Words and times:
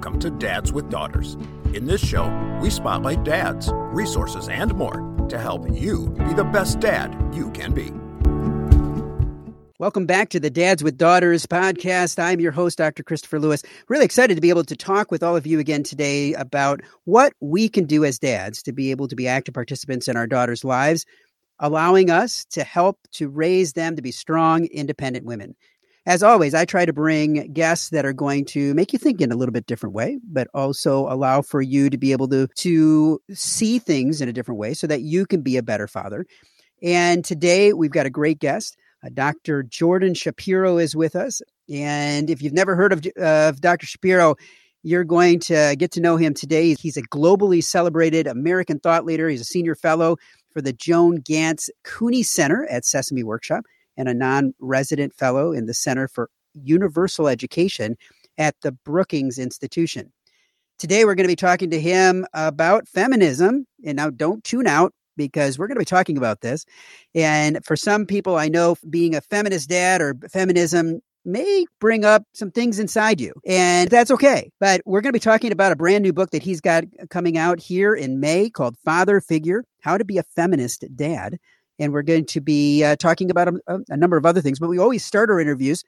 Welcome 0.00 0.20
to 0.20 0.30
Dads 0.30 0.72
with 0.72 0.88
Daughters. 0.88 1.34
In 1.74 1.84
this 1.84 2.00
show, 2.00 2.26
we 2.62 2.70
spotlight 2.70 3.22
dads, 3.22 3.70
resources, 3.70 4.48
and 4.48 4.74
more 4.74 4.96
to 5.28 5.38
help 5.38 5.70
you 5.70 6.08
be 6.26 6.32
the 6.32 6.42
best 6.42 6.80
dad 6.80 7.14
you 7.34 7.50
can 7.50 7.74
be. 7.74 7.90
Welcome 9.78 10.06
back 10.06 10.30
to 10.30 10.40
the 10.40 10.48
Dads 10.48 10.82
with 10.82 10.96
Daughters 10.96 11.44
podcast. 11.44 12.18
I'm 12.18 12.40
your 12.40 12.50
host, 12.50 12.78
Dr. 12.78 13.02
Christopher 13.02 13.38
Lewis. 13.38 13.62
Really 13.88 14.06
excited 14.06 14.36
to 14.36 14.40
be 14.40 14.48
able 14.48 14.64
to 14.64 14.74
talk 14.74 15.10
with 15.10 15.22
all 15.22 15.36
of 15.36 15.46
you 15.46 15.58
again 15.58 15.82
today 15.82 16.32
about 16.32 16.80
what 17.04 17.34
we 17.40 17.68
can 17.68 17.84
do 17.84 18.02
as 18.06 18.18
dads 18.18 18.62
to 18.62 18.72
be 18.72 18.92
able 18.92 19.06
to 19.06 19.16
be 19.16 19.28
active 19.28 19.52
participants 19.52 20.08
in 20.08 20.16
our 20.16 20.26
daughters' 20.26 20.64
lives, 20.64 21.04
allowing 21.58 22.08
us 22.08 22.46
to 22.52 22.64
help 22.64 22.96
to 23.12 23.28
raise 23.28 23.74
them 23.74 23.96
to 23.96 24.02
be 24.02 24.12
strong, 24.12 24.64
independent 24.64 25.26
women. 25.26 25.54
As 26.10 26.24
always, 26.24 26.54
I 26.54 26.64
try 26.64 26.84
to 26.84 26.92
bring 26.92 27.52
guests 27.52 27.90
that 27.90 28.04
are 28.04 28.12
going 28.12 28.44
to 28.46 28.74
make 28.74 28.92
you 28.92 28.98
think 28.98 29.20
in 29.20 29.30
a 29.30 29.36
little 29.36 29.52
bit 29.52 29.66
different 29.66 29.94
way, 29.94 30.18
but 30.28 30.48
also 30.52 31.06
allow 31.06 31.40
for 31.40 31.62
you 31.62 31.88
to 31.88 31.96
be 31.96 32.10
able 32.10 32.26
to, 32.30 32.48
to 32.48 33.20
see 33.32 33.78
things 33.78 34.20
in 34.20 34.28
a 34.28 34.32
different 34.32 34.58
way 34.58 34.74
so 34.74 34.88
that 34.88 35.02
you 35.02 35.24
can 35.24 35.40
be 35.40 35.56
a 35.56 35.62
better 35.62 35.86
father. 35.86 36.26
And 36.82 37.24
today 37.24 37.74
we've 37.74 37.92
got 37.92 38.06
a 38.06 38.10
great 38.10 38.40
guest. 38.40 38.76
Uh, 39.06 39.10
Dr. 39.14 39.62
Jordan 39.62 40.14
Shapiro 40.14 40.78
is 40.78 40.96
with 40.96 41.14
us. 41.14 41.42
And 41.72 42.28
if 42.28 42.42
you've 42.42 42.54
never 42.54 42.74
heard 42.74 42.92
of, 42.92 43.06
uh, 43.16 43.50
of 43.50 43.60
Dr. 43.60 43.86
Shapiro, 43.86 44.34
you're 44.82 45.04
going 45.04 45.38
to 45.38 45.76
get 45.78 45.92
to 45.92 46.00
know 46.00 46.16
him 46.16 46.34
today. 46.34 46.74
He's 46.74 46.96
a 46.96 47.02
globally 47.02 47.62
celebrated 47.62 48.26
American 48.26 48.80
thought 48.80 49.04
leader. 49.04 49.28
He's 49.28 49.42
a 49.42 49.44
senior 49.44 49.76
fellow 49.76 50.16
for 50.52 50.60
the 50.60 50.72
Joan 50.72 51.20
Ganz 51.20 51.70
Cooney 51.84 52.24
Center 52.24 52.66
at 52.68 52.84
Sesame 52.84 53.22
Workshop 53.22 53.62
and 54.00 54.08
a 54.08 54.14
non 54.14 54.54
resident 54.58 55.12
fellow 55.14 55.52
in 55.52 55.66
the 55.66 55.74
Center 55.74 56.08
for 56.08 56.30
Universal 56.54 57.28
Education 57.28 57.96
at 58.38 58.56
the 58.62 58.72
Brookings 58.72 59.38
Institution. 59.38 60.10
Today, 60.78 61.04
we're 61.04 61.14
going 61.14 61.26
to 61.26 61.32
be 61.32 61.36
talking 61.36 61.70
to 61.70 61.80
him 61.80 62.26
about 62.32 62.88
feminism. 62.88 63.66
And 63.84 63.96
now, 63.96 64.08
don't 64.08 64.42
tune 64.42 64.66
out 64.66 64.94
because 65.18 65.58
we're 65.58 65.66
going 65.66 65.76
to 65.76 65.80
be 65.80 65.84
talking 65.84 66.16
about 66.16 66.40
this. 66.40 66.64
And 67.14 67.62
for 67.62 67.76
some 67.76 68.06
people, 68.06 68.36
I 68.36 68.48
know 68.48 68.76
being 68.88 69.14
a 69.14 69.20
feminist 69.20 69.68
dad 69.68 70.00
or 70.00 70.14
feminism 70.32 71.00
may 71.26 71.66
bring 71.78 72.06
up 72.06 72.22
some 72.32 72.50
things 72.50 72.78
inside 72.78 73.20
you, 73.20 73.34
and 73.46 73.90
that's 73.90 74.10
okay. 74.10 74.50
But 74.58 74.80
we're 74.86 75.02
going 75.02 75.12
to 75.12 75.16
be 75.16 75.20
talking 75.20 75.52
about 75.52 75.72
a 75.72 75.76
brand 75.76 76.02
new 76.02 76.14
book 76.14 76.30
that 76.30 76.42
he's 76.42 76.62
got 76.62 76.84
coming 77.10 77.36
out 77.36 77.60
here 77.60 77.94
in 77.94 78.18
May 78.18 78.48
called 78.48 78.78
Father 78.82 79.20
Figure 79.20 79.62
How 79.82 79.98
to 79.98 80.06
Be 80.06 80.16
a 80.16 80.22
Feminist 80.22 80.86
Dad 80.96 81.36
and 81.80 81.92
we're 81.92 82.02
going 82.02 82.26
to 82.26 82.40
be 82.40 82.84
uh, 82.84 82.94
talking 82.94 83.30
about 83.30 83.48
a, 83.48 83.78
a, 83.88 83.96
number 83.96 84.16
of 84.16 84.26
other 84.26 84.40
things. 84.40 84.60
But 84.60 84.68
we 84.68 84.78
always 84.78 85.04
start 85.04 85.30
our 85.30 85.40
interviews 85.40 85.82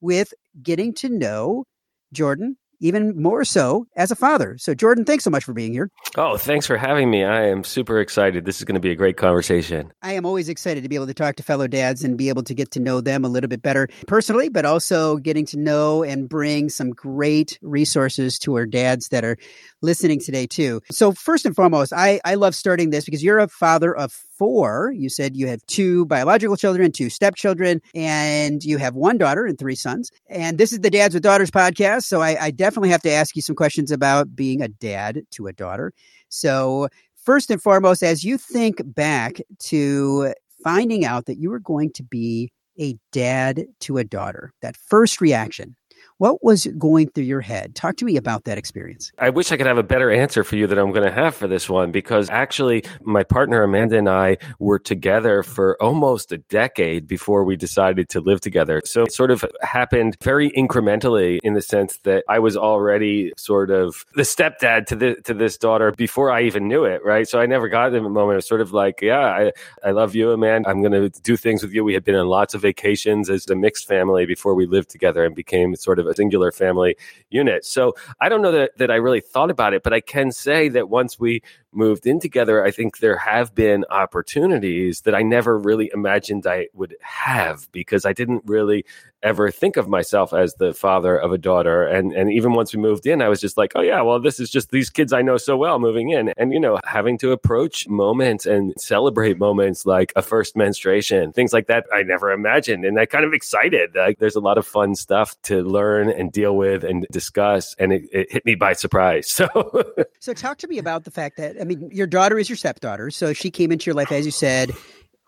with 0.00 0.32
getting 0.62 0.94
to 0.94 1.08
know 1.08 1.64
Jordan 2.12 2.56
even 2.80 3.20
more 3.20 3.44
so 3.44 3.86
as 3.96 4.10
a 4.10 4.16
father. 4.16 4.56
So, 4.58 4.74
Jordan, 4.74 5.04
thanks 5.04 5.24
so 5.24 5.30
much 5.30 5.44
for 5.44 5.52
being 5.52 5.72
here. 5.72 5.90
Oh, 6.16 6.36
thanks 6.36 6.66
for 6.66 6.76
having 6.76 7.10
me. 7.10 7.24
I 7.24 7.48
am 7.48 7.64
super 7.64 8.00
excited. 8.00 8.44
This 8.44 8.58
is 8.58 8.64
going 8.64 8.74
to 8.74 8.80
be 8.80 8.90
a 8.90 8.96
great 8.96 9.16
conversation. 9.16 9.92
I 10.02 10.12
am 10.12 10.24
always 10.24 10.48
excited 10.48 10.82
to 10.82 10.88
be 10.88 10.94
able 10.94 11.08
to 11.08 11.14
talk 11.14 11.36
to 11.36 11.42
fellow 11.42 11.66
dads 11.66 12.04
and 12.04 12.16
be 12.16 12.28
able 12.28 12.44
to 12.44 12.54
get 12.54 12.70
to 12.72 12.80
know 12.80 13.00
them 13.00 13.24
a 13.24 13.28
little 13.28 13.48
bit 13.48 13.62
better 13.62 13.88
personally, 14.06 14.48
but 14.48 14.64
also 14.64 15.16
getting 15.16 15.46
to 15.46 15.58
know 15.58 16.02
and 16.02 16.28
bring 16.28 16.68
some 16.68 16.90
great 16.90 17.58
resources 17.62 18.38
to 18.40 18.54
our 18.54 18.66
dads 18.66 19.08
that 19.08 19.24
are 19.24 19.36
listening 19.82 20.20
today, 20.20 20.46
too. 20.46 20.80
So, 20.90 21.12
first 21.12 21.44
and 21.44 21.54
foremost, 21.54 21.92
I, 21.92 22.20
I 22.24 22.34
love 22.34 22.54
starting 22.54 22.90
this 22.90 23.04
because 23.04 23.22
you're 23.22 23.38
a 23.38 23.48
father 23.48 23.96
of 23.96 24.12
four. 24.12 24.92
You 24.96 25.08
said 25.08 25.36
you 25.36 25.48
have 25.48 25.64
two 25.66 26.06
biological 26.06 26.56
children, 26.56 26.92
two 26.92 27.10
stepchildren, 27.10 27.80
and 27.94 28.62
you 28.62 28.78
have 28.78 28.94
one 28.94 29.18
daughter 29.18 29.46
and 29.46 29.58
three 29.58 29.74
sons. 29.74 30.10
And 30.28 30.58
this 30.58 30.72
is 30.72 30.80
the 30.80 30.90
Dads 30.90 31.14
with 31.14 31.22
Daughters 31.22 31.50
podcast. 31.50 32.04
So 32.04 32.22
I, 32.22 32.36
I 32.44 32.50
definitely 32.50 32.90
have 32.90 33.02
to 33.02 33.10
ask 33.10 33.34
you 33.36 33.42
some 33.42 33.56
questions 33.56 33.90
about 33.90 34.34
being 34.34 34.62
a 34.62 34.68
dad 34.68 35.22
to 35.32 35.46
a 35.48 35.52
daughter. 35.52 35.92
So, 36.28 36.88
first 37.16 37.50
and 37.50 37.60
foremost, 37.60 38.02
as 38.02 38.24
you 38.24 38.38
think 38.38 38.80
back 38.84 39.40
to 39.60 40.32
finding 40.62 41.04
out 41.04 41.26
that 41.26 41.38
you 41.38 41.50
were 41.50 41.60
going 41.60 41.92
to 41.92 42.02
be 42.02 42.52
a 42.80 42.96
dad 43.12 43.66
to 43.80 43.98
a 43.98 44.04
daughter, 44.04 44.52
that 44.62 44.76
first 44.76 45.20
reaction, 45.20 45.74
what 46.18 46.42
was 46.42 46.66
going 46.78 47.08
through 47.10 47.24
your 47.24 47.40
head? 47.40 47.74
Talk 47.74 47.96
to 47.96 48.04
me 48.04 48.16
about 48.16 48.44
that 48.44 48.58
experience. 48.58 49.12
I 49.18 49.30
wish 49.30 49.50
I 49.52 49.56
could 49.56 49.66
have 49.66 49.78
a 49.78 49.82
better 49.82 50.10
answer 50.10 50.44
for 50.44 50.56
you 50.56 50.66
that 50.66 50.78
I'm 50.78 50.92
going 50.92 51.06
to 51.06 51.12
have 51.12 51.34
for 51.34 51.46
this 51.46 51.68
one 51.68 51.92
because 51.92 52.28
actually, 52.28 52.84
my 53.02 53.22
partner 53.22 53.62
Amanda 53.62 53.96
and 53.96 54.08
I 54.08 54.38
were 54.58 54.78
together 54.78 55.42
for 55.42 55.80
almost 55.80 56.32
a 56.32 56.38
decade 56.38 57.06
before 57.06 57.44
we 57.44 57.56
decided 57.56 58.08
to 58.10 58.20
live 58.20 58.40
together. 58.40 58.82
So 58.84 59.04
it 59.04 59.12
sort 59.12 59.30
of 59.30 59.44
happened 59.62 60.16
very 60.22 60.50
incrementally 60.50 61.38
in 61.42 61.54
the 61.54 61.62
sense 61.62 61.98
that 61.98 62.24
I 62.28 62.40
was 62.40 62.56
already 62.56 63.32
sort 63.36 63.70
of 63.70 64.04
the 64.14 64.22
stepdad 64.22 64.86
to 64.86 64.96
the 64.96 65.14
to 65.24 65.34
this 65.34 65.56
daughter 65.56 65.92
before 65.92 66.30
I 66.30 66.42
even 66.42 66.66
knew 66.66 66.84
it, 66.84 67.04
right? 67.04 67.28
So 67.28 67.40
I 67.40 67.46
never 67.46 67.68
got 67.68 67.90
the 67.90 68.00
moment. 68.00 68.36
Was 68.36 68.46
sort 68.46 68.60
of 68.60 68.72
like, 68.72 69.00
yeah, 69.00 69.20
I, 69.20 69.52
I 69.84 69.92
love 69.92 70.14
you, 70.14 70.32
Amanda. 70.32 70.68
I'm 70.68 70.82
going 70.82 70.92
to 70.92 71.08
do 71.22 71.36
things 71.36 71.62
with 71.62 71.72
you. 71.72 71.84
We 71.84 71.94
had 71.94 72.04
been 72.04 72.16
on 72.16 72.26
lots 72.26 72.54
of 72.54 72.62
vacations 72.62 73.30
as 73.30 73.48
a 73.48 73.54
mixed 73.54 73.86
family 73.86 74.26
before 74.26 74.54
we 74.54 74.66
lived 74.66 74.90
together 74.90 75.24
and 75.24 75.34
became 75.34 75.74
sort 75.76 75.98
of 75.98 76.07
a 76.08 76.14
singular 76.14 76.50
family 76.52 76.96
unit. 77.30 77.64
So 77.64 77.94
I 78.20 78.28
don't 78.28 78.42
know 78.42 78.52
that, 78.52 78.76
that 78.78 78.90
I 78.90 78.96
really 78.96 79.20
thought 79.20 79.50
about 79.50 79.74
it, 79.74 79.82
but 79.82 79.92
I 79.92 80.00
can 80.00 80.32
say 80.32 80.68
that 80.70 80.88
once 80.88 81.18
we 81.18 81.42
moved 81.72 82.06
in 82.06 82.20
together, 82.20 82.64
I 82.64 82.70
think 82.70 82.98
there 82.98 83.16
have 83.16 83.54
been 83.54 83.84
opportunities 83.90 85.02
that 85.02 85.14
I 85.14 85.22
never 85.22 85.58
really 85.58 85.90
imagined 85.92 86.46
I 86.46 86.68
would 86.74 86.96
have 87.00 87.70
because 87.72 88.04
I 88.04 88.12
didn't 88.12 88.42
really 88.46 88.84
ever 89.22 89.50
think 89.50 89.76
of 89.76 89.88
myself 89.88 90.32
as 90.32 90.54
the 90.54 90.72
father 90.72 91.16
of 91.16 91.32
a 91.32 91.38
daughter. 91.38 91.86
And 91.86 92.12
and 92.12 92.32
even 92.32 92.52
once 92.52 92.74
we 92.74 92.80
moved 92.80 93.06
in, 93.06 93.20
I 93.20 93.28
was 93.28 93.40
just 93.40 93.56
like, 93.56 93.72
oh 93.74 93.80
yeah, 93.80 94.00
well, 94.02 94.20
this 94.20 94.38
is 94.38 94.50
just 94.50 94.70
these 94.70 94.90
kids 94.90 95.12
I 95.12 95.22
know 95.22 95.36
so 95.36 95.56
well 95.56 95.78
moving 95.78 96.10
in. 96.10 96.32
And 96.36 96.52
you 96.52 96.60
know, 96.60 96.78
having 96.84 97.18
to 97.18 97.32
approach 97.32 97.88
moments 97.88 98.46
and 98.46 98.74
celebrate 98.78 99.38
moments 99.38 99.86
like 99.86 100.12
a 100.16 100.22
first 100.22 100.56
menstruation, 100.56 101.32
things 101.32 101.52
like 101.52 101.66
that, 101.66 101.86
I 101.92 102.02
never 102.02 102.30
imagined. 102.30 102.84
And 102.84 102.98
I 102.98 103.06
kind 103.06 103.24
of 103.24 103.32
excited. 103.32 103.90
Like 103.94 104.18
there's 104.18 104.36
a 104.36 104.40
lot 104.40 104.58
of 104.58 104.66
fun 104.66 104.94
stuff 104.94 105.34
to 105.44 105.62
learn 105.62 106.10
and 106.10 106.30
deal 106.30 106.56
with 106.56 106.84
and 106.84 107.06
discuss. 107.10 107.74
And 107.78 107.92
it, 107.92 108.02
it 108.12 108.32
hit 108.32 108.44
me 108.44 108.54
by 108.54 108.72
surprise. 108.72 109.28
So 109.38 109.94
So 110.18 110.34
talk 110.34 110.58
to 110.58 110.66
me 110.66 110.78
about 110.78 111.04
the 111.04 111.12
fact 111.12 111.36
that 111.36 111.56
I 111.60 111.64
mean, 111.64 111.90
your 111.92 112.06
daughter 112.06 112.38
is 112.38 112.48
your 112.48 112.56
stepdaughter. 112.56 113.10
So 113.10 113.32
she 113.32 113.50
came 113.50 113.72
into 113.72 113.86
your 113.86 113.94
life, 113.94 114.12
as 114.12 114.24
you 114.24 114.32
said, 114.32 114.72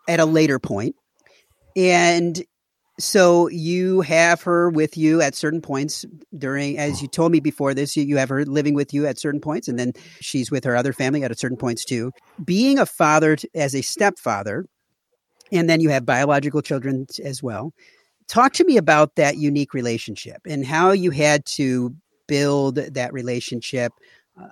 at 0.08 0.20
a 0.20 0.24
later 0.24 0.58
point. 0.58 0.96
And 1.76 2.42
so 2.98 3.48
you 3.48 4.02
have 4.02 4.42
her 4.42 4.68
with 4.68 4.96
you 4.96 5.22
at 5.22 5.34
certain 5.34 5.62
points 5.62 6.04
during, 6.36 6.78
as 6.78 7.00
you 7.00 7.08
told 7.08 7.32
me 7.32 7.40
before 7.40 7.72
this, 7.72 7.96
you, 7.96 8.16
have 8.18 8.28
her 8.28 8.44
living 8.44 8.74
with 8.74 8.92
you 8.92 9.06
at 9.06 9.18
certain 9.18 9.40
points, 9.40 9.68
and 9.68 9.78
then 9.78 9.92
she's 10.20 10.50
with 10.50 10.64
her 10.64 10.76
other 10.76 10.92
family 10.92 11.22
at 11.22 11.38
certain 11.38 11.56
points 11.56 11.84
too. 11.84 12.12
Being 12.44 12.78
a 12.78 12.86
father 12.86 13.38
as 13.54 13.74
a 13.74 13.82
stepfather, 13.82 14.66
and 15.50 15.68
then 15.68 15.80
you 15.80 15.88
have 15.88 16.04
biological 16.04 16.62
children 16.62 17.06
as 17.24 17.42
well. 17.42 17.72
Talk 18.28 18.52
to 18.54 18.64
me 18.64 18.76
about 18.76 19.16
that 19.16 19.38
unique 19.38 19.74
relationship 19.74 20.42
and 20.46 20.64
how 20.64 20.92
you 20.92 21.10
had 21.10 21.44
to 21.46 21.94
build 22.28 22.76
that 22.76 23.12
relationship 23.12 23.92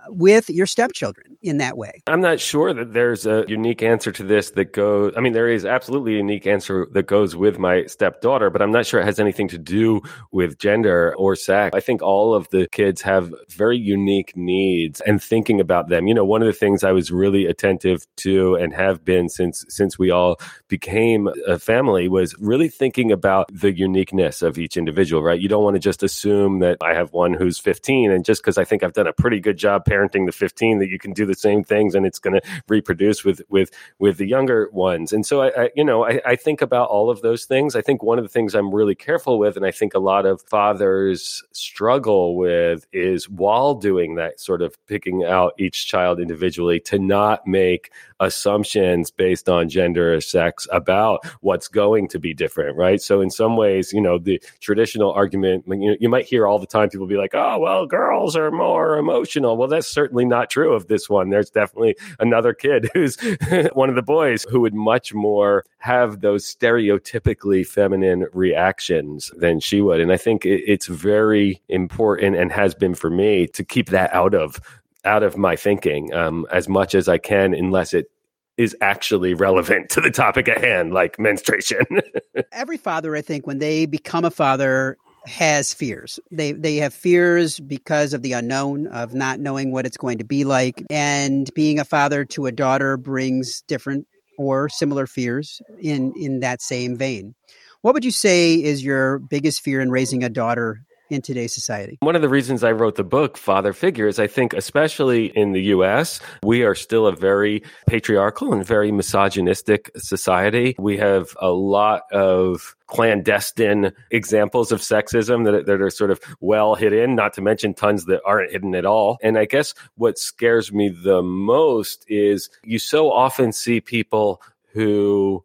with 0.09 0.51
your 0.51 0.67
stepchildren 0.67 1.37
in 1.43 1.59
that 1.59 1.77
way? 1.77 2.03
I'm 2.07 2.21
not 2.21 2.41
sure 2.41 2.73
that 2.73 2.93
there's 2.93 3.27
a 3.27 3.45
unique 3.49 3.83
answer 3.83 4.13
to 4.13 4.23
this 4.23 4.51
that 4.51 4.73
goes. 4.73 5.13
I 5.17 5.21
mean, 5.21 5.33
there 5.33 5.49
is 5.49 5.65
absolutely 5.65 6.15
a 6.15 6.19
unique 6.19 6.47
answer 6.47 6.87
that 6.93 7.07
goes 7.07 7.37
with 7.37 7.59
my 7.59 7.87
stepdaughter, 7.87 8.51
but 8.51 8.63
I'm 8.63 8.73
not 8.73 8.87
sure 8.87 9.01
it 9.01 9.05
has 9.05 9.21
anything 9.21 9.49
to 9.49 9.59
do 9.59 10.01
with 10.33 10.59
gender 10.59 11.15
or 11.17 11.37
sex. 11.37 11.75
I 11.75 11.81
think 11.81 12.03
all 12.03 12.35
of 12.35 12.49
the 12.51 12.69
kids 12.73 13.03
have 13.03 13.33
very 13.49 13.79
unique 13.79 14.37
needs 14.37 15.01
and 15.03 15.23
thinking 15.23 15.61
about 15.61 15.89
them. 15.89 16.07
You 16.07 16.15
know, 16.15 16.25
one 16.25 16.43
of 16.43 16.47
the 16.47 16.53
things 16.53 16.85
I 16.85 16.93
was 16.93 17.11
really 17.11 17.47
attentive 17.47 18.07
to 18.19 18.55
and 18.57 18.73
have 18.75 19.05
been 19.05 19.29
since 19.29 19.65
since 19.69 19.99
we 19.99 20.11
all 20.11 20.37
became 20.69 21.29
a 21.47 21.59
family 21.59 22.09
was 22.09 22.35
really 22.39 22.69
thinking 22.69 23.13
about 23.13 23.51
the 23.53 23.77
uniqueness 23.77 24.43
of 24.43 24.59
each 24.59 24.77
individual, 24.77 25.23
right? 25.23 25.41
You 25.41 25.49
don't 25.49 25.65
want 25.65 25.75
to 25.75 25.81
just 25.81 26.03
assume 26.03 26.61
that 26.61 26.79
I 26.83 26.95
have 26.95 27.13
one 27.13 27.35
who's 27.35 27.59
15 27.59 28.11
and 28.11 28.25
just 28.25 28.43
because 28.43 28.59
I 28.59 28.65
think 28.65 28.83
I've 28.83 28.93
done 28.93 29.07
a 29.07 29.13
pretty 29.13 29.41
good 29.41 29.57
job 29.57 29.78
parenting 29.81 30.27
the 30.27 30.33
15 30.33 30.79
that 30.79 30.89
you 30.89 30.99
can 30.99 31.13
do 31.13 31.27
the 31.27 31.35
same 31.35 31.65
things 31.65 31.95
and 31.95 32.07
it's 32.07 32.19
going 32.19 32.41
to 32.41 32.63
reproduce 32.69 33.25
with 33.25 33.43
with 33.49 33.71
with 33.99 34.19
the 34.19 34.27
younger 34.27 34.69
ones. 34.73 35.13
And 35.13 35.25
so 35.25 35.43
i, 35.43 35.65
I 35.65 35.71
you 35.75 35.85
know 35.85 36.05
I, 36.05 36.21
I, 36.25 36.37
think 36.37 36.63
about 36.63 36.89
all 36.89 37.11
of 37.11 37.21
those 37.21 37.45
things. 37.45 37.75
I 37.75 37.83
think 37.83 38.03
one 38.03 38.19
of 38.19 38.25
the 38.25 38.29
things 38.29 38.55
i'm 38.55 38.75
really 38.75 38.95
careful 38.95 39.39
with 39.39 39.57
and 39.57 39.67
i 39.67 39.71
think 39.71 39.95
a 39.95 39.99
lot 39.99 40.27
of 40.27 40.43
fathers 40.43 41.43
struggle 41.53 42.37
with 42.37 42.87
is 42.93 43.29
while 43.29 43.75
doing 43.75 44.15
that 44.17 44.41
sort 44.41 44.63
of 44.63 44.75
picking 44.87 45.25
out 45.25 45.53
each 45.59 45.87
child 45.87 46.21
individually 46.21 46.81
to 46.81 46.99
not 46.99 47.47
make 47.47 47.91
assumptions 48.21 49.11
based 49.11 49.49
on 49.49 49.69
gender 49.69 50.15
or 50.15 50.21
sex 50.21 50.67
about 50.73 51.21
what's 51.41 51.69
going 51.69 52.09
to 52.09 52.19
be 52.19 52.35
different, 52.35 52.77
right? 52.77 53.01
So 53.01 53.21
in 53.21 53.31
some 53.31 53.57
ways, 53.57 53.93
you 53.93 54.01
know, 54.01 54.19
the 54.19 54.43
traditional 54.61 55.13
argument, 55.13 55.65
you 55.69 55.91
know, 55.91 55.97
you 56.01 56.09
might 56.09 56.27
hear 56.27 56.47
all 56.47 56.59
the 56.59 56.67
time 56.67 56.89
people 56.89 57.07
be 57.07 57.17
like, 57.17 57.35
"Oh, 57.35 57.59
well, 57.59 57.87
girls 57.87 58.37
are 58.37 58.51
more 58.51 58.99
emotional." 58.99 59.57
Well, 59.57 59.69
that's 59.69 59.87
certainly 59.87 60.25
not 60.25 60.51
true 60.51 60.73
of 60.73 60.89
this 60.89 61.09
one. 61.09 61.31
There's 61.31 61.51
definitely 61.51 61.97
another 62.19 62.53
kid 62.53 62.91
who's 62.95 63.17
one 63.73 63.89
of 63.89 63.95
the 63.95 64.03
boys 64.03 64.45
who 64.51 64.61
would 64.61 64.75
much 64.75 65.15
more 65.15 65.65
have 65.79 66.21
those 66.21 66.45
stereotypically 66.45 67.67
feminine 67.67 68.27
reactions 68.33 69.31
than 69.37 69.61
she 69.61 69.81
would. 69.81 70.01
And 70.01 70.13
I 70.13 70.17
think 70.17 70.45
it's 70.45 70.87
very 70.87 71.61
important 71.69 72.37
and 72.37 72.51
has 72.53 72.75
been 72.75 72.95
for 72.95 73.11
me 73.11 73.47
to 73.49 73.65
keep 73.65 73.91
that 73.91 74.13
out 74.13 74.35
of 74.35 74.61
out 75.09 75.23
of 75.23 75.37
my 75.37 75.57
thinking 75.57 76.13
um, 76.13 76.47
as 76.53 76.69
much 76.69 76.95
as 76.95 77.09
I 77.09 77.19
can, 77.19 77.55
unless 77.55 77.95
it 77.95 78.11
is 78.59 78.77
actually 78.81 79.33
relevant 79.33 79.89
to 79.91 80.01
the 80.01 80.11
topic 80.11 80.49
at 80.49 80.63
hand, 80.63 80.93
like 80.93 81.19
menstruation. 81.19 81.87
Every 82.53 82.77
father, 82.77 83.17
I 83.17 83.23
think, 83.23 83.47
when 83.47 83.59
they 83.59 83.87
become 83.87 84.25
a 84.25 84.31
father, 84.31 84.99
has 85.27 85.75
fears. 85.75 86.21
They 86.31 86.53
they 86.53 86.77
have 86.77 86.93
fears 86.93 87.59
because 87.59 88.13
of 88.13 88.23
the 88.23 88.33
unknown 88.33 88.87
of 88.89 89.15
not 89.15 89.41
knowing 89.41 89.73
what 89.73 89.87
it's 89.87 89.97
going 89.97 90.19
to 90.19 90.25
be 90.25 90.45
like, 90.45 90.85
and 90.91 91.49
being 91.55 91.79
a 91.79 91.85
father 91.85 92.25
to 92.27 92.47
a 92.47 92.53
daughter 92.53 92.97
brings 92.97 93.63
different 93.63 94.07
or 94.39 94.69
similar 94.69 95.07
fears 95.07 95.63
in 95.81 96.13
in 96.17 96.41
that 96.41 96.61
same 96.61 96.97
vein. 96.97 97.35
What 97.83 97.95
would 97.95 98.05
you 98.05 98.11
say 98.11 98.55
is 98.55 98.85
your 98.85 99.19
biggest 99.19 99.61
fear 99.61 99.81
in 99.81 99.91
raising 99.91 100.25
a 100.25 100.29
daughter 100.29 100.83
in 101.11 101.23
today's 101.23 101.55
society. 101.55 101.99
One 102.01 102.17
of 102.17 102.23
the 102.23 102.29
reasons 102.29 102.65
I 102.65 102.73
wrote 102.73 102.97
the 102.97 103.05
book, 103.05 103.37
Father 103.37 103.73
Figure, 103.73 104.07
is 104.07 104.19
I 104.19 104.27
think, 104.27 104.53
especially 104.53 105.27
in 105.27 105.53
the 105.53 105.63
US, 105.75 106.21
we 106.43 106.63
are 106.63 106.75
still 106.75 107.07
a 107.07 107.15
very 107.15 107.63
patriarchal 107.87 108.53
and 108.53 108.65
very 108.65 108.93
misogynistic 108.93 109.91
society. 109.97 110.75
We 110.79 110.99
have 110.99 111.37
a 111.41 111.51
lot 111.51 112.03
of 112.13 112.77
clandestine 112.87 113.93
examples 114.11 114.73
of 114.73 114.81
sexism 114.81 115.45
that, 115.45 115.67
that 115.67 115.81
are 115.81 115.91
sort 115.91 116.11
of 116.11 116.21
well 116.41 116.75
hidden, 116.75 117.15
not 117.15 117.35
to 117.35 117.43
mention 117.43 117.75
tons 117.75 118.07
that 118.07 118.21
aren't 118.25 118.53
hidden 118.53 118.75
at 118.75 118.87
all. 118.87 119.19
And 119.23 119.39
I 119.39 119.45
guess 119.45 119.75
what 119.97 120.19
scares 120.19 120.73
me 120.73 120.89
the 120.89 121.23
most 121.23 122.05
is 122.09 122.51
you 122.65 122.79
so 122.79 123.13
often 123.13 123.53
see 123.53 123.81
people 123.81 124.43
who 124.73 125.45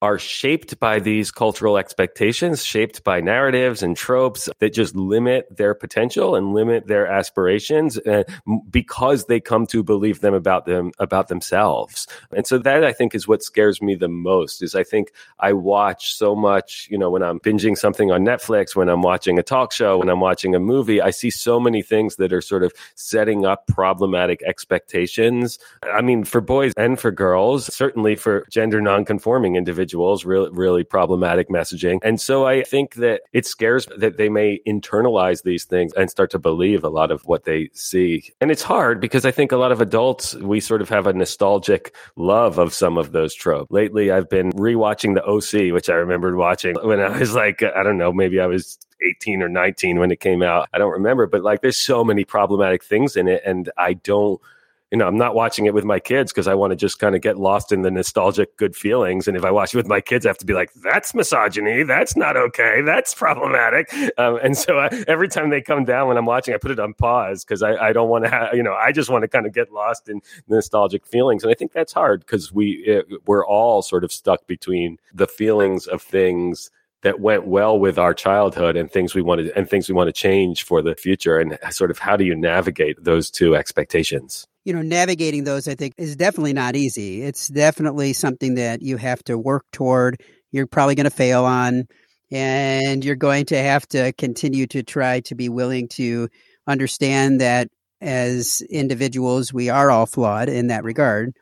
are 0.00 0.18
shaped 0.18 0.78
by 0.78 1.00
these 1.00 1.32
cultural 1.32 1.76
expectations, 1.76 2.64
shaped 2.64 3.02
by 3.02 3.20
narratives 3.20 3.82
and 3.82 3.96
tropes 3.96 4.48
that 4.60 4.72
just 4.72 4.94
limit 4.94 5.48
their 5.56 5.74
potential 5.74 6.36
and 6.36 6.54
limit 6.54 6.86
their 6.86 7.06
aspirations 7.06 7.98
uh, 7.98 8.22
because 8.70 9.24
they 9.24 9.40
come 9.40 9.66
to 9.66 9.82
believe 9.82 10.20
them 10.20 10.34
about 10.34 10.66
them 10.66 10.92
about 11.00 11.26
themselves. 11.26 12.06
And 12.32 12.46
so 12.46 12.58
that 12.58 12.84
I 12.84 12.92
think 12.92 13.14
is 13.14 13.26
what 13.26 13.42
scares 13.42 13.82
me 13.82 13.96
the 13.96 14.08
most 14.08 14.62
is 14.62 14.76
I 14.76 14.84
think 14.84 15.10
I 15.40 15.52
watch 15.52 16.14
so 16.14 16.36
much, 16.36 16.86
you 16.90 16.98
know, 16.98 17.10
when 17.10 17.24
I'm 17.24 17.40
binging 17.40 17.76
something 17.76 18.12
on 18.12 18.24
Netflix, 18.24 18.76
when 18.76 18.88
I'm 18.88 19.02
watching 19.02 19.38
a 19.38 19.42
talk 19.42 19.72
show, 19.72 19.98
when 19.98 20.08
I'm 20.08 20.20
watching 20.20 20.54
a 20.54 20.60
movie, 20.60 21.02
I 21.02 21.10
see 21.10 21.30
so 21.30 21.58
many 21.58 21.82
things 21.82 22.16
that 22.16 22.32
are 22.32 22.40
sort 22.40 22.62
of 22.62 22.72
setting 22.94 23.44
up 23.44 23.66
problematic 23.66 24.42
expectations. 24.44 25.58
I 25.82 26.02
mean, 26.02 26.22
for 26.22 26.40
boys 26.40 26.72
and 26.76 27.00
for 27.00 27.10
girls, 27.10 27.72
certainly 27.74 28.14
for 28.14 28.46
gender 28.48 28.80
nonconforming 28.80 29.56
individuals 29.56 29.87
individuals, 29.88 30.24
really, 30.24 30.50
really 30.50 30.84
problematic 30.84 31.48
messaging. 31.48 31.98
And 32.02 32.20
so 32.20 32.46
I 32.46 32.62
think 32.62 32.94
that 32.96 33.22
it 33.32 33.46
scares 33.46 33.86
that 33.96 34.18
they 34.18 34.28
may 34.28 34.60
internalize 34.66 35.42
these 35.42 35.64
things 35.64 35.92
and 35.94 36.10
start 36.10 36.30
to 36.32 36.38
believe 36.38 36.84
a 36.84 36.88
lot 36.88 37.10
of 37.10 37.22
what 37.22 37.44
they 37.44 37.70
see. 37.72 38.30
And 38.40 38.50
it's 38.50 38.62
hard 38.62 39.00
because 39.00 39.24
I 39.24 39.30
think 39.30 39.52
a 39.52 39.56
lot 39.56 39.72
of 39.72 39.80
adults, 39.80 40.34
we 40.34 40.60
sort 40.60 40.82
of 40.82 40.88
have 40.90 41.06
a 41.06 41.12
nostalgic 41.12 41.94
love 42.16 42.58
of 42.58 42.74
some 42.74 42.98
of 42.98 43.12
those 43.12 43.34
tropes. 43.34 43.70
Lately, 43.70 44.10
I've 44.10 44.28
been 44.28 44.52
rewatching 44.52 45.14
The 45.14 45.24
OC, 45.24 45.72
which 45.72 45.88
I 45.88 45.94
remembered 45.94 46.36
watching 46.36 46.76
when 46.82 47.00
I 47.00 47.18
was 47.18 47.34
like, 47.34 47.62
I 47.62 47.82
don't 47.82 47.98
know, 47.98 48.12
maybe 48.12 48.40
I 48.40 48.46
was 48.46 48.78
18 49.02 49.42
or 49.42 49.48
19 49.48 49.98
when 49.98 50.10
it 50.10 50.20
came 50.20 50.42
out. 50.42 50.68
I 50.74 50.78
don't 50.78 50.92
remember, 50.92 51.26
but 51.26 51.42
like 51.42 51.62
there's 51.62 51.76
so 51.76 52.04
many 52.04 52.24
problematic 52.24 52.84
things 52.84 53.16
in 53.16 53.28
it. 53.28 53.42
And 53.44 53.70
I 53.78 53.94
don't 53.94 54.40
you 54.90 54.96
know, 54.96 55.06
I'm 55.06 55.18
not 55.18 55.34
watching 55.34 55.66
it 55.66 55.74
with 55.74 55.84
my 55.84 56.00
kids 56.00 56.32
because 56.32 56.48
I 56.48 56.54
want 56.54 56.70
to 56.70 56.76
just 56.76 56.98
kind 56.98 57.14
of 57.14 57.20
get 57.20 57.36
lost 57.36 57.72
in 57.72 57.82
the 57.82 57.90
nostalgic 57.90 58.56
good 58.56 58.74
feelings. 58.74 59.28
And 59.28 59.36
if 59.36 59.44
I 59.44 59.50
watch 59.50 59.74
it 59.74 59.76
with 59.76 59.86
my 59.86 60.00
kids, 60.00 60.24
I 60.24 60.30
have 60.30 60.38
to 60.38 60.46
be 60.46 60.54
like, 60.54 60.72
that's 60.82 61.14
misogyny. 61.14 61.82
That's 61.82 62.16
not 62.16 62.36
okay. 62.36 62.80
That's 62.80 63.14
problematic. 63.14 63.92
Um, 64.16 64.38
and 64.42 64.56
so 64.56 64.78
I, 64.78 65.04
every 65.06 65.28
time 65.28 65.50
they 65.50 65.60
come 65.60 65.84
down 65.84 66.08
when 66.08 66.16
I'm 66.16 66.26
watching, 66.26 66.54
I 66.54 66.56
put 66.56 66.70
it 66.70 66.80
on 66.80 66.94
pause 66.94 67.44
because 67.44 67.62
I, 67.62 67.76
I, 67.76 67.92
don't 67.92 68.08
want 68.08 68.24
to 68.24 68.30
have, 68.30 68.54
you 68.54 68.62
know, 68.62 68.74
I 68.74 68.90
just 68.90 69.10
want 69.10 69.22
to 69.22 69.28
kind 69.28 69.46
of 69.46 69.52
get 69.52 69.70
lost 69.70 70.08
in 70.08 70.20
nostalgic 70.48 71.06
feelings. 71.06 71.44
And 71.44 71.50
I 71.50 71.54
think 71.54 71.72
that's 71.72 71.92
hard 71.92 72.20
because 72.20 72.52
we, 72.52 72.82
it, 72.86 73.06
we're 73.26 73.46
all 73.46 73.82
sort 73.82 74.04
of 74.04 74.12
stuck 74.12 74.46
between 74.46 74.98
the 75.12 75.26
feelings 75.26 75.86
of 75.86 76.02
things 76.02 76.70
that 77.02 77.20
went 77.20 77.46
well 77.46 77.78
with 77.78 77.98
our 77.98 78.12
childhood 78.12 78.76
and 78.76 78.90
things 78.90 79.14
we 79.14 79.22
wanted 79.22 79.52
and 79.54 79.68
things 79.68 79.88
we 79.88 79.94
want 79.94 80.08
to 80.08 80.12
change 80.12 80.64
for 80.64 80.82
the 80.82 80.96
future 80.96 81.38
and 81.38 81.58
uh, 81.62 81.70
sort 81.70 81.90
of 81.90 81.98
how 81.98 82.16
do 82.16 82.24
you 82.24 82.34
navigate 82.34 83.02
those 83.04 83.30
two 83.30 83.54
expectations 83.54 84.47
you 84.64 84.72
know 84.72 84.82
navigating 84.82 85.44
those 85.44 85.68
i 85.68 85.74
think 85.74 85.94
is 85.96 86.16
definitely 86.16 86.52
not 86.52 86.76
easy 86.76 87.22
it's 87.22 87.48
definitely 87.48 88.12
something 88.12 88.54
that 88.54 88.82
you 88.82 88.96
have 88.96 89.22
to 89.24 89.38
work 89.38 89.64
toward 89.72 90.20
you're 90.52 90.66
probably 90.66 90.94
going 90.94 91.04
to 91.04 91.10
fail 91.10 91.44
on 91.44 91.86
and 92.30 93.04
you're 93.04 93.16
going 93.16 93.46
to 93.46 93.56
have 93.56 93.86
to 93.88 94.12
continue 94.14 94.66
to 94.66 94.82
try 94.82 95.20
to 95.20 95.34
be 95.34 95.48
willing 95.48 95.88
to 95.88 96.28
understand 96.66 97.40
that 97.40 97.68
as 98.00 98.62
individuals 98.70 99.52
we 99.52 99.68
are 99.68 99.90
all 99.90 100.06
flawed 100.06 100.48
in 100.48 100.68
that 100.68 100.84
regard 100.84 101.32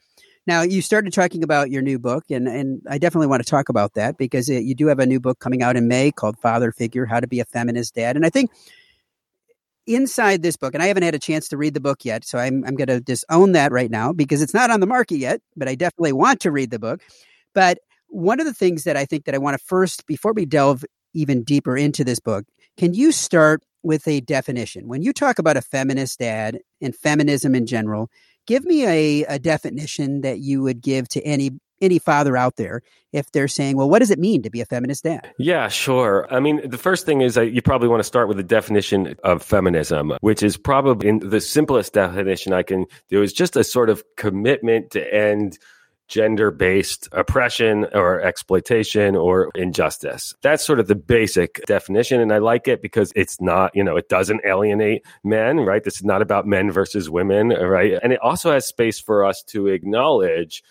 now, 0.46 0.62
you 0.62 0.80
started 0.80 1.12
talking 1.12 1.42
about 1.42 1.70
your 1.70 1.82
new 1.82 1.98
book, 1.98 2.30
and, 2.30 2.46
and 2.46 2.80
I 2.88 2.98
definitely 2.98 3.26
want 3.26 3.42
to 3.42 3.50
talk 3.50 3.68
about 3.68 3.94
that 3.94 4.16
because 4.16 4.48
it, 4.48 4.62
you 4.62 4.76
do 4.76 4.86
have 4.86 5.00
a 5.00 5.06
new 5.06 5.18
book 5.18 5.40
coming 5.40 5.60
out 5.60 5.76
in 5.76 5.88
May 5.88 6.12
called 6.12 6.38
Father 6.38 6.70
Figure 6.70 7.04
How 7.04 7.18
to 7.18 7.26
Be 7.26 7.40
a 7.40 7.44
Feminist 7.44 7.96
Dad. 7.96 8.14
And 8.14 8.24
I 8.24 8.30
think 8.30 8.52
inside 9.87 10.43
this 10.43 10.56
book, 10.56 10.75
and 10.75 10.83
I 10.83 10.87
haven't 10.87 11.03
had 11.03 11.15
a 11.15 11.19
chance 11.19 11.49
to 11.49 11.56
read 11.56 11.75
the 11.75 11.81
book 11.81 12.05
yet, 12.05 12.25
so 12.25 12.38
I'm, 12.38 12.65
I'm 12.65 12.75
going 12.75 12.88
to 12.88 13.00
disown 13.00 13.53
that 13.53 13.73
right 13.73 13.91
now 13.91 14.12
because 14.12 14.43
it's 14.43 14.55
not 14.55 14.71
on 14.71 14.81
the 14.81 14.87
market 14.87 15.17
yet, 15.17 15.41
but 15.56 15.69
I 15.69 15.75
definitely 15.75 16.12
want 16.12 16.41
to 16.41 16.50
read 16.50 16.71
the 16.71 16.79
book. 16.79 17.03
But 17.55 17.79
one 18.09 18.41
of 18.41 18.47
the 18.47 18.55
things 18.55 18.85
that 18.85 18.97
I 18.97 19.05
think 19.05 19.25
that 19.25 19.35
I 19.35 19.38
want 19.38 19.59
to 19.59 19.65
first, 19.65 20.06
before 20.06 20.33
we 20.33 20.47
delve 20.47 20.85
even 21.15 21.43
deeper 21.44 21.77
into 21.77 22.05
this 22.05 22.21
book, 22.21 22.44
can 22.77 22.94
you 22.94 23.12
start 23.12 23.62
with 23.83 24.06
a 24.09 24.21
definition? 24.21 24.88
When 24.88 25.03
you 25.03 25.12
talk 25.12 25.38
about 25.38 25.56
a 25.56 25.62
feminist 25.62 26.19
dad 26.19 26.59
and 26.81 26.94
feminism 26.94 27.55
in 27.55 27.67
general, 27.67 28.11
give 28.47 28.65
me 28.65 28.87
a, 28.87 29.25
a 29.25 29.38
definition 29.38 30.21
that 30.23 30.41
you 30.41 30.62
would 30.62 30.81
give 30.81 31.09
to 31.11 31.23
any 31.23 31.53
any 31.81 31.99
father 31.99 32.37
out 32.37 32.56
there 32.56 32.82
if 33.12 33.31
they're 33.32 33.49
saying, 33.49 33.76
well, 33.76 33.88
what 33.88 34.00
does 34.00 34.11
it 34.11 34.19
mean 34.19 34.43
to 34.43 34.50
be 34.50 34.61
a 34.61 34.67
feminist 34.67 35.05
dad? 35.05 35.32
Yeah, 35.38 35.69
sure. 35.69 36.26
I 36.31 36.40
mean, 36.40 36.69
the 36.69 36.78
first 36.78 37.06
thing 37.06 37.20
is 37.20 37.37
you 37.37 37.62
probably 37.62 37.88
want 37.88 38.00
to 38.00 38.05
start 38.05 38.28
with 38.28 38.37
the 38.37 38.43
definition 38.43 39.17
of 39.25 39.43
feminism, 39.43 40.12
which 40.20 40.43
is 40.43 40.56
probably 40.56 41.19
the 41.19 41.40
simplest 41.40 41.94
definition 41.94 42.52
I 42.52 42.62
can 42.62 42.87
do 43.08 43.23
is 43.23 43.32
just 43.32 43.56
a 43.56 43.64
sort 43.64 43.90
of 43.90 44.05
commitment 44.17 44.90
to 44.93 45.14
end 45.14 45.58
gender 46.08 46.50
based 46.50 47.08
oppression 47.12 47.87
or 47.93 48.20
exploitation 48.20 49.17
or 49.17 49.50
injustice. 49.55 50.34
That's 50.43 50.64
sort 50.64 50.78
of 50.78 50.87
the 50.87 50.94
basic 50.94 51.64
definition. 51.67 52.20
And 52.20 52.33
I 52.33 52.38
like 52.38 52.68
it 52.68 52.80
because 52.80 53.12
it's 53.16 53.40
not, 53.40 53.75
you 53.75 53.83
know, 53.83 53.97
it 53.97 54.09
doesn't 54.09 54.42
alienate 54.45 55.04
men, 55.25 55.59
right? 55.59 55.83
This 55.83 55.97
is 55.97 56.04
not 56.04 56.23
about 56.23 56.47
men 56.47 56.71
versus 56.71 57.11
women, 57.11 57.49
right? 57.49 57.99
And 58.02 58.12
it 58.12 58.21
also 58.21 58.52
has 58.52 58.66
space 58.66 59.00
for 59.00 59.25
us 59.25 59.42
to 59.49 59.66
acknowledge 59.66 60.62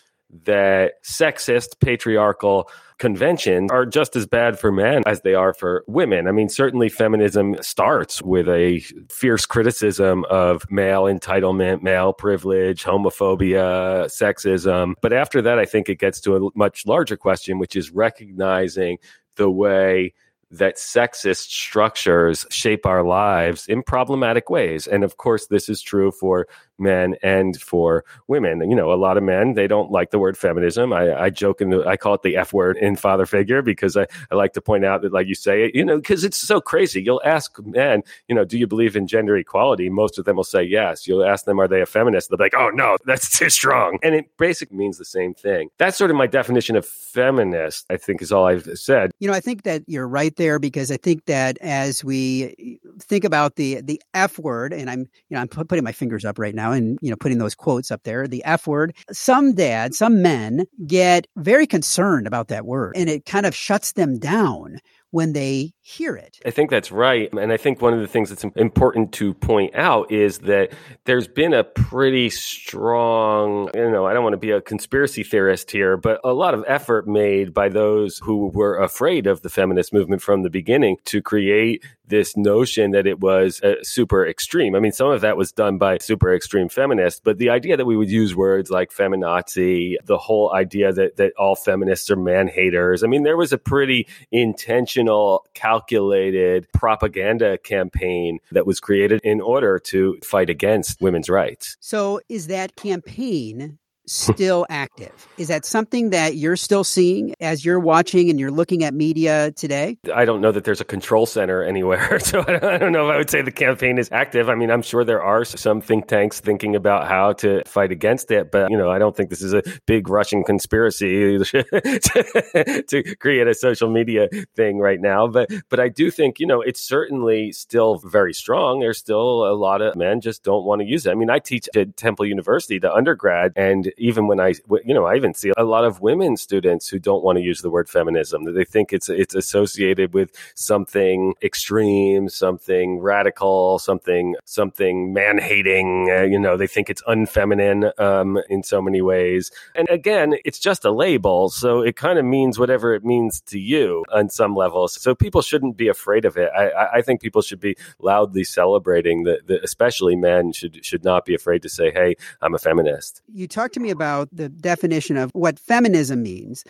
that 0.43 1.03
sexist, 1.03 1.79
patriarchal 1.79 2.69
conventions 2.97 3.71
are 3.71 3.85
just 3.85 4.15
as 4.15 4.25
bad 4.25 4.57
for 4.57 4.71
men 4.71 5.03
as 5.05 5.21
they 5.21 5.33
are 5.33 5.53
for 5.53 5.83
women. 5.87 6.27
I 6.27 6.31
mean, 6.31 6.49
certainly 6.49 6.87
feminism 6.89 7.55
starts 7.61 8.21
with 8.21 8.47
a 8.47 8.79
fierce 9.09 9.45
criticism 9.45 10.25
of 10.29 10.69
male 10.71 11.03
entitlement, 11.03 11.81
male 11.81 12.13
privilege, 12.13 12.83
homophobia, 12.83 14.05
sexism. 14.05 14.93
But 15.01 15.13
after 15.13 15.41
that, 15.41 15.59
I 15.59 15.65
think 15.65 15.89
it 15.89 15.99
gets 15.99 16.21
to 16.21 16.35
a 16.37 16.49
much 16.55 16.85
larger 16.85 17.17
question, 17.17 17.59
which 17.59 17.75
is 17.75 17.91
recognizing 17.91 18.97
the 19.35 19.49
way 19.49 20.13
that 20.51 20.77
sexist 20.77 21.49
structures 21.49 22.45
shape 22.49 22.85
our 22.85 23.03
lives 23.03 23.67
in 23.67 23.83
problematic 23.83 24.49
ways. 24.49 24.87
And 24.87 25.03
of 25.03 25.17
course, 25.17 25.47
this 25.47 25.67
is 25.67 25.81
true 25.81 26.11
for 26.11 26.47
men 26.77 27.15
and 27.21 27.59
for 27.61 28.03
women. 28.27 28.69
You 28.69 28.75
know, 28.75 28.91
a 28.91 28.95
lot 28.95 29.17
of 29.17 29.23
men, 29.23 29.53
they 29.53 29.67
don't 29.67 29.91
like 29.91 30.11
the 30.11 30.19
word 30.19 30.37
feminism. 30.37 30.93
I, 30.93 31.13
I 31.13 31.29
joke 31.29 31.61
and 31.61 31.87
I 31.87 31.97
call 31.97 32.15
it 32.15 32.21
the 32.21 32.37
F 32.37 32.53
word 32.53 32.77
in 32.77 32.95
father 32.95 33.25
figure 33.25 33.61
because 33.61 33.97
I, 33.97 34.07
I 34.31 34.35
like 34.35 34.53
to 34.53 34.61
point 34.61 34.85
out 34.85 35.01
that, 35.01 35.13
like 35.13 35.27
you 35.27 35.35
say, 35.35 35.71
you 35.73 35.85
know, 35.85 35.97
because 35.97 36.23
it's 36.23 36.37
so 36.37 36.61
crazy. 36.61 37.01
You'll 37.01 37.21
ask 37.23 37.57
men, 37.65 38.03
you 38.27 38.35
know, 38.35 38.45
do 38.45 38.57
you 38.57 38.67
believe 38.67 38.95
in 38.95 39.07
gender 39.07 39.37
equality? 39.37 39.89
Most 39.89 40.17
of 40.17 40.25
them 40.25 40.35
will 40.37 40.43
say 40.43 40.63
yes. 40.63 41.07
You'll 41.07 41.25
ask 41.25 41.45
them, 41.45 41.59
are 41.59 41.67
they 41.67 41.81
a 41.81 41.85
feminist? 41.85 42.29
They'll 42.29 42.37
be 42.37 42.45
like, 42.45 42.55
oh, 42.55 42.69
no, 42.69 42.97
that's 43.05 43.37
too 43.37 43.49
strong. 43.49 43.99
And 44.03 44.15
it 44.15 44.37
basically 44.37 44.77
means 44.77 44.97
the 44.97 45.05
same 45.05 45.33
thing. 45.33 45.69
That's 45.77 45.97
sort 45.97 46.11
of 46.11 46.17
my 46.17 46.27
definition 46.27 46.75
of 46.75 46.85
feminist, 46.85 47.85
I 47.89 47.97
think 47.97 48.21
is 48.21 48.31
all 48.31 48.45
I've 48.45 48.67
said. 48.77 49.11
You 49.19 49.27
know, 49.27 49.33
I 49.33 49.39
think 49.39 49.63
that 49.63 49.83
you're 49.87 50.07
right 50.07 50.35
there 50.35 50.59
because 50.59 50.91
I 50.91 50.97
think 50.97 51.25
that 51.25 51.57
as 51.61 52.03
we 52.03 52.79
think 52.99 53.23
about 53.23 53.55
the 53.55 53.81
the 53.81 54.01
F 54.13 54.37
word, 54.39 54.73
and 54.73 54.89
I'm 54.89 54.99
you 54.99 55.35
know 55.35 55.39
I'm 55.39 55.47
putting 55.47 55.83
my 55.83 55.91
fingers 55.91 56.25
up 56.25 56.39
right 56.39 56.53
now, 56.53 56.64
and 56.71 56.97
you 57.01 57.09
know 57.09 57.15
putting 57.15 57.37
those 57.37 57.55
quotes 57.55 57.91
up 57.91 58.03
there. 58.03 58.27
The 58.27 58.43
F 58.45 58.67
word. 58.67 58.95
Some 59.11 59.53
dads, 59.53 59.97
some 59.97 60.21
men 60.21 60.65
get 60.87 61.27
very 61.37 61.67
concerned 61.67 62.27
about 62.27 62.47
that 62.49 62.65
word, 62.65 62.93
and 62.95 63.09
it 63.09 63.25
kind 63.25 63.45
of 63.45 63.55
shuts 63.55 63.93
them 63.93 64.19
down 64.19 64.79
when 65.11 65.33
they 65.33 65.71
hear 65.87 66.15
it. 66.15 66.39
I 66.43 66.49
think 66.49 66.71
that's 66.71 66.91
right. 66.91 67.31
And 67.31 67.53
I 67.53 67.57
think 67.57 67.79
one 67.79 67.93
of 67.93 67.99
the 67.99 68.07
things 68.07 68.29
that's 68.29 68.43
important 68.55 69.11
to 69.13 69.35
point 69.35 69.75
out 69.75 70.11
is 70.11 70.39
that 70.39 70.71
there's 71.03 71.27
been 71.27 71.53
a 71.53 71.63
pretty 71.63 72.31
strong, 72.31 73.69
you 73.75 73.91
know, 73.91 74.07
I 74.07 74.13
don't 74.15 74.23
want 74.23 74.33
to 74.33 74.37
be 74.37 74.49
a 74.49 74.61
conspiracy 74.61 75.21
theorist 75.21 75.69
here, 75.69 75.95
but 75.95 76.19
a 76.23 76.33
lot 76.33 76.55
of 76.55 76.63
effort 76.67 77.07
made 77.07 77.53
by 77.53 77.69
those 77.69 78.17
who 78.17 78.47
were 78.47 78.79
afraid 78.79 79.27
of 79.27 79.43
the 79.43 79.49
feminist 79.49 79.93
movement 79.93 80.23
from 80.23 80.41
the 80.41 80.49
beginning 80.49 80.97
to 81.05 81.21
create 81.21 81.85
this 82.07 82.35
notion 82.37 82.91
that 82.91 83.07
it 83.07 83.19
was 83.19 83.61
uh, 83.61 83.75
super 83.81 84.25
extreme. 84.25 84.75
I 84.75 84.79
mean, 84.79 84.91
some 84.91 85.09
of 85.09 85.21
that 85.21 85.37
was 85.37 85.51
done 85.51 85.77
by 85.77 85.97
super 85.99 86.33
extreme 86.33 86.69
feminists, 86.69 87.21
but 87.23 87.37
the 87.37 87.49
idea 87.49 87.77
that 87.77 87.85
we 87.85 87.97
would 87.97 88.09
use 88.09 88.35
words 88.35 88.69
like 88.69 88.91
feminazi, 88.91 89.95
the 90.03 90.17
whole 90.17 90.53
idea 90.53 90.91
that, 90.93 91.17
that 91.17 91.33
all 91.37 91.55
feminists 91.55 92.09
are 92.11 92.15
man 92.15 92.47
haters. 92.47 93.03
I 93.03 93.07
mean, 93.07 93.23
there 93.23 93.37
was 93.37 93.53
a 93.53 93.57
pretty 93.57 94.07
intentional, 94.31 95.45
calculated 95.75 96.71
propaganda 96.71 97.57
campaign 97.57 98.39
that 98.51 98.65
was 98.65 98.79
created 98.79 99.19
in 99.23 99.41
order 99.41 99.77
to 99.77 100.17
fight 100.23 100.49
against 100.49 101.01
women's 101.01 101.29
rights. 101.29 101.75
So 101.81 102.21
is 102.29 102.47
that 102.47 102.77
campaign 102.77 103.77
still 104.07 104.65
active. 104.69 105.27
Is 105.37 105.47
that 105.47 105.65
something 105.65 106.11
that 106.11 106.35
you're 106.35 106.55
still 106.55 106.83
seeing 106.83 107.33
as 107.39 107.65
you're 107.65 107.79
watching 107.79 108.29
and 108.29 108.39
you're 108.39 108.51
looking 108.51 108.83
at 108.83 108.93
media 108.93 109.51
today? 109.51 109.97
I 110.13 110.25
don't 110.25 110.41
know 110.41 110.51
that 110.51 110.63
there's 110.63 110.81
a 110.81 110.85
control 110.85 111.25
center 111.25 111.63
anywhere. 111.63 112.19
So 112.25 112.43
I 112.47 112.77
don't 112.77 112.91
know 112.91 113.07
if 113.09 113.13
I 113.13 113.17
would 113.17 113.29
say 113.29 113.41
the 113.43 113.51
campaign 113.51 113.99
is 113.99 114.09
active. 114.11 114.49
I 114.49 114.55
mean, 114.55 114.71
I'm 114.71 114.81
sure 114.81 115.03
there 115.03 115.21
are 115.21 115.45
some 115.45 115.79
think 115.79 116.07
tanks 116.07 116.39
thinking 116.39 116.75
about 116.75 117.07
how 117.07 117.33
to 117.33 117.61
fight 117.65 117.91
against 117.91 118.31
it, 118.31 118.51
but 118.51 118.71
you 118.71 118.77
know, 118.77 118.89
I 118.89 118.97
don't 118.97 119.15
think 119.15 119.29
this 119.29 119.43
is 119.43 119.53
a 119.53 119.61
big 119.85 120.09
Russian 120.09 120.43
conspiracy 120.43 121.37
to, 121.43 122.83
to 122.87 123.15
create 123.17 123.47
a 123.47 123.53
social 123.53 123.91
media 123.91 124.27
thing 124.55 124.79
right 124.79 124.99
now. 124.99 125.27
But 125.27 125.51
but 125.69 125.79
I 125.79 125.89
do 125.89 126.09
think, 126.09 126.39
you 126.39 126.47
know, 126.47 126.61
it's 126.61 126.81
certainly 126.81 127.51
still 127.51 127.97
very 127.97 128.33
strong. 128.33 128.79
There's 128.79 128.97
still 128.97 129.45
a 129.45 129.53
lot 129.53 129.81
of 129.81 129.95
men 129.95 130.21
just 130.21 130.43
don't 130.43 130.65
want 130.65 130.81
to 130.81 130.87
use 130.87 131.05
it. 131.05 131.11
I 131.11 131.15
mean, 131.15 131.29
I 131.29 131.39
teach 131.39 131.69
at 131.75 131.95
Temple 131.95 132.25
University, 132.25 132.79
the 132.79 132.93
undergrad, 132.93 133.53
and 133.55 133.91
even 133.97 134.27
when 134.27 134.39
I, 134.39 134.53
you 134.85 134.93
know, 134.93 135.05
I 135.05 135.15
even 135.15 135.33
see 135.33 135.51
a 135.57 135.63
lot 135.63 135.85
of 135.85 136.01
women 136.01 136.37
students 136.37 136.87
who 136.87 136.99
don't 136.99 137.23
want 137.23 137.37
to 137.37 137.43
use 137.43 137.61
the 137.61 137.69
word 137.69 137.89
feminism. 137.89 138.43
They 138.53 138.65
think 138.65 138.93
it's 138.93 139.09
it's 139.09 139.35
associated 139.35 140.13
with 140.13 140.31
something 140.55 141.33
extreme, 141.41 142.29
something 142.29 142.99
radical, 142.99 143.79
something 143.79 144.35
something 144.45 145.13
man 145.13 145.37
hating. 145.37 146.09
Uh, 146.11 146.23
you 146.23 146.39
know, 146.39 146.57
they 146.57 146.67
think 146.67 146.89
it's 146.89 147.01
unfeminine 147.03 147.97
um, 147.99 148.39
in 148.49 148.63
so 148.63 148.81
many 148.81 149.01
ways. 149.01 149.51
And 149.75 149.89
again, 149.89 150.35
it's 150.45 150.59
just 150.59 150.85
a 150.85 150.91
label, 150.91 151.49
so 151.49 151.81
it 151.81 151.95
kind 151.95 152.19
of 152.19 152.25
means 152.25 152.59
whatever 152.59 152.93
it 152.93 153.03
means 153.03 153.41
to 153.41 153.59
you 153.59 154.05
on 154.13 154.29
some 154.29 154.55
levels. 154.55 154.99
So 155.01 155.15
people 155.15 155.41
shouldn't 155.41 155.77
be 155.77 155.87
afraid 155.87 156.25
of 156.25 156.37
it. 156.37 156.49
I, 156.55 156.97
I 156.97 157.01
think 157.01 157.21
people 157.21 157.41
should 157.41 157.59
be 157.59 157.75
loudly 157.99 158.43
celebrating 158.43 159.23
that, 159.23 159.49
especially 159.63 160.15
men 160.15 160.51
should 160.51 160.85
should 160.85 161.03
not 161.03 161.25
be 161.25 161.35
afraid 161.35 161.61
to 161.63 161.69
say, 161.69 161.91
"Hey, 161.91 162.15
I'm 162.41 162.53
a 162.53 162.59
feminist." 162.59 163.21
You 163.33 163.47
talked 163.47 163.73
to 163.75 163.79
me 163.79 163.84
about 163.91 164.29
the 164.31 164.49
definition 164.49 165.17
of 165.17 165.31
what 165.33 165.59
feminism 165.59 166.23
means. 166.23 166.63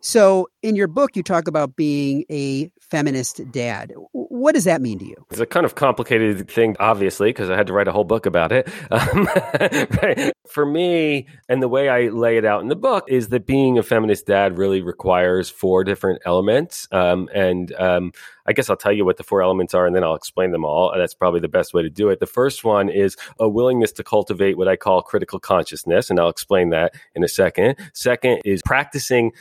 So, 0.00 0.48
in 0.62 0.76
your 0.76 0.86
book, 0.86 1.16
you 1.16 1.22
talk 1.22 1.48
about 1.48 1.74
being 1.74 2.24
a 2.30 2.70
feminist 2.80 3.40
dad. 3.50 3.92
What 4.38 4.54
does 4.54 4.64
that 4.64 4.80
mean 4.80 4.98
to 5.00 5.04
you? 5.04 5.16
It's 5.30 5.40
a 5.40 5.46
kind 5.46 5.66
of 5.66 5.74
complicated 5.74 6.48
thing, 6.48 6.76
obviously, 6.78 7.30
because 7.30 7.50
I 7.50 7.56
had 7.56 7.66
to 7.66 7.72
write 7.72 7.88
a 7.88 7.92
whole 7.92 8.04
book 8.04 8.26
about 8.26 8.52
it. 8.52 8.68
Um, 8.90 9.28
For 10.48 10.64
me, 10.64 11.26
and 11.48 11.62
the 11.62 11.68
way 11.68 11.90
I 11.90 12.08
lay 12.08 12.38
it 12.38 12.44
out 12.46 12.62
in 12.62 12.68
the 12.68 12.76
book, 12.76 13.04
is 13.06 13.28
that 13.28 13.46
being 13.46 13.76
a 13.76 13.82
feminist 13.82 14.26
dad 14.26 14.56
really 14.56 14.80
requires 14.80 15.50
four 15.50 15.84
different 15.84 16.22
elements. 16.24 16.88
Um, 16.90 17.28
and 17.34 17.70
um, 17.74 18.12
I 18.48 18.54
guess 18.54 18.70
I'll 18.70 18.76
tell 18.76 18.92
you 18.92 19.04
what 19.04 19.18
the 19.18 19.22
four 19.22 19.42
elements 19.42 19.74
are 19.74 19.86
and 19.86 19.94
then 19.94 20.02
I'll 20.02 20.14
explain 20.14 20.52
them 20.52 20.64
all. 20.64 20.90
That's 20.96 21.12
probably 21.12 21.40
the 21.40 21.48
best 21.48 21.74
way 21.74 21.82
to 21.82 21.90
do 21.90 22.08
it. 22.08 22.18
The 22.18 22.26
first 22.26 22.64
one 22.64 22.88
is 22.88 23.14
a 23.38 23.46
willingness 23.46 23.92
to 23.92 24.02
cultivate 24.02 24.56
what 24.56 24.68
I 24.68 24.76
call 24.76 25.02
critical 25.02 25.38
consciousness, 25.38 26.08
and 26.08 26.18
I'll 26.18 26.30
explain 26.30 26.70
that 26.70 26.94
in 27.14 27.22
a 27.22 27.28
second. 27.28 27.76
Second 27.92 28.40
is 28.46 28.62
practicing 28.62 29.32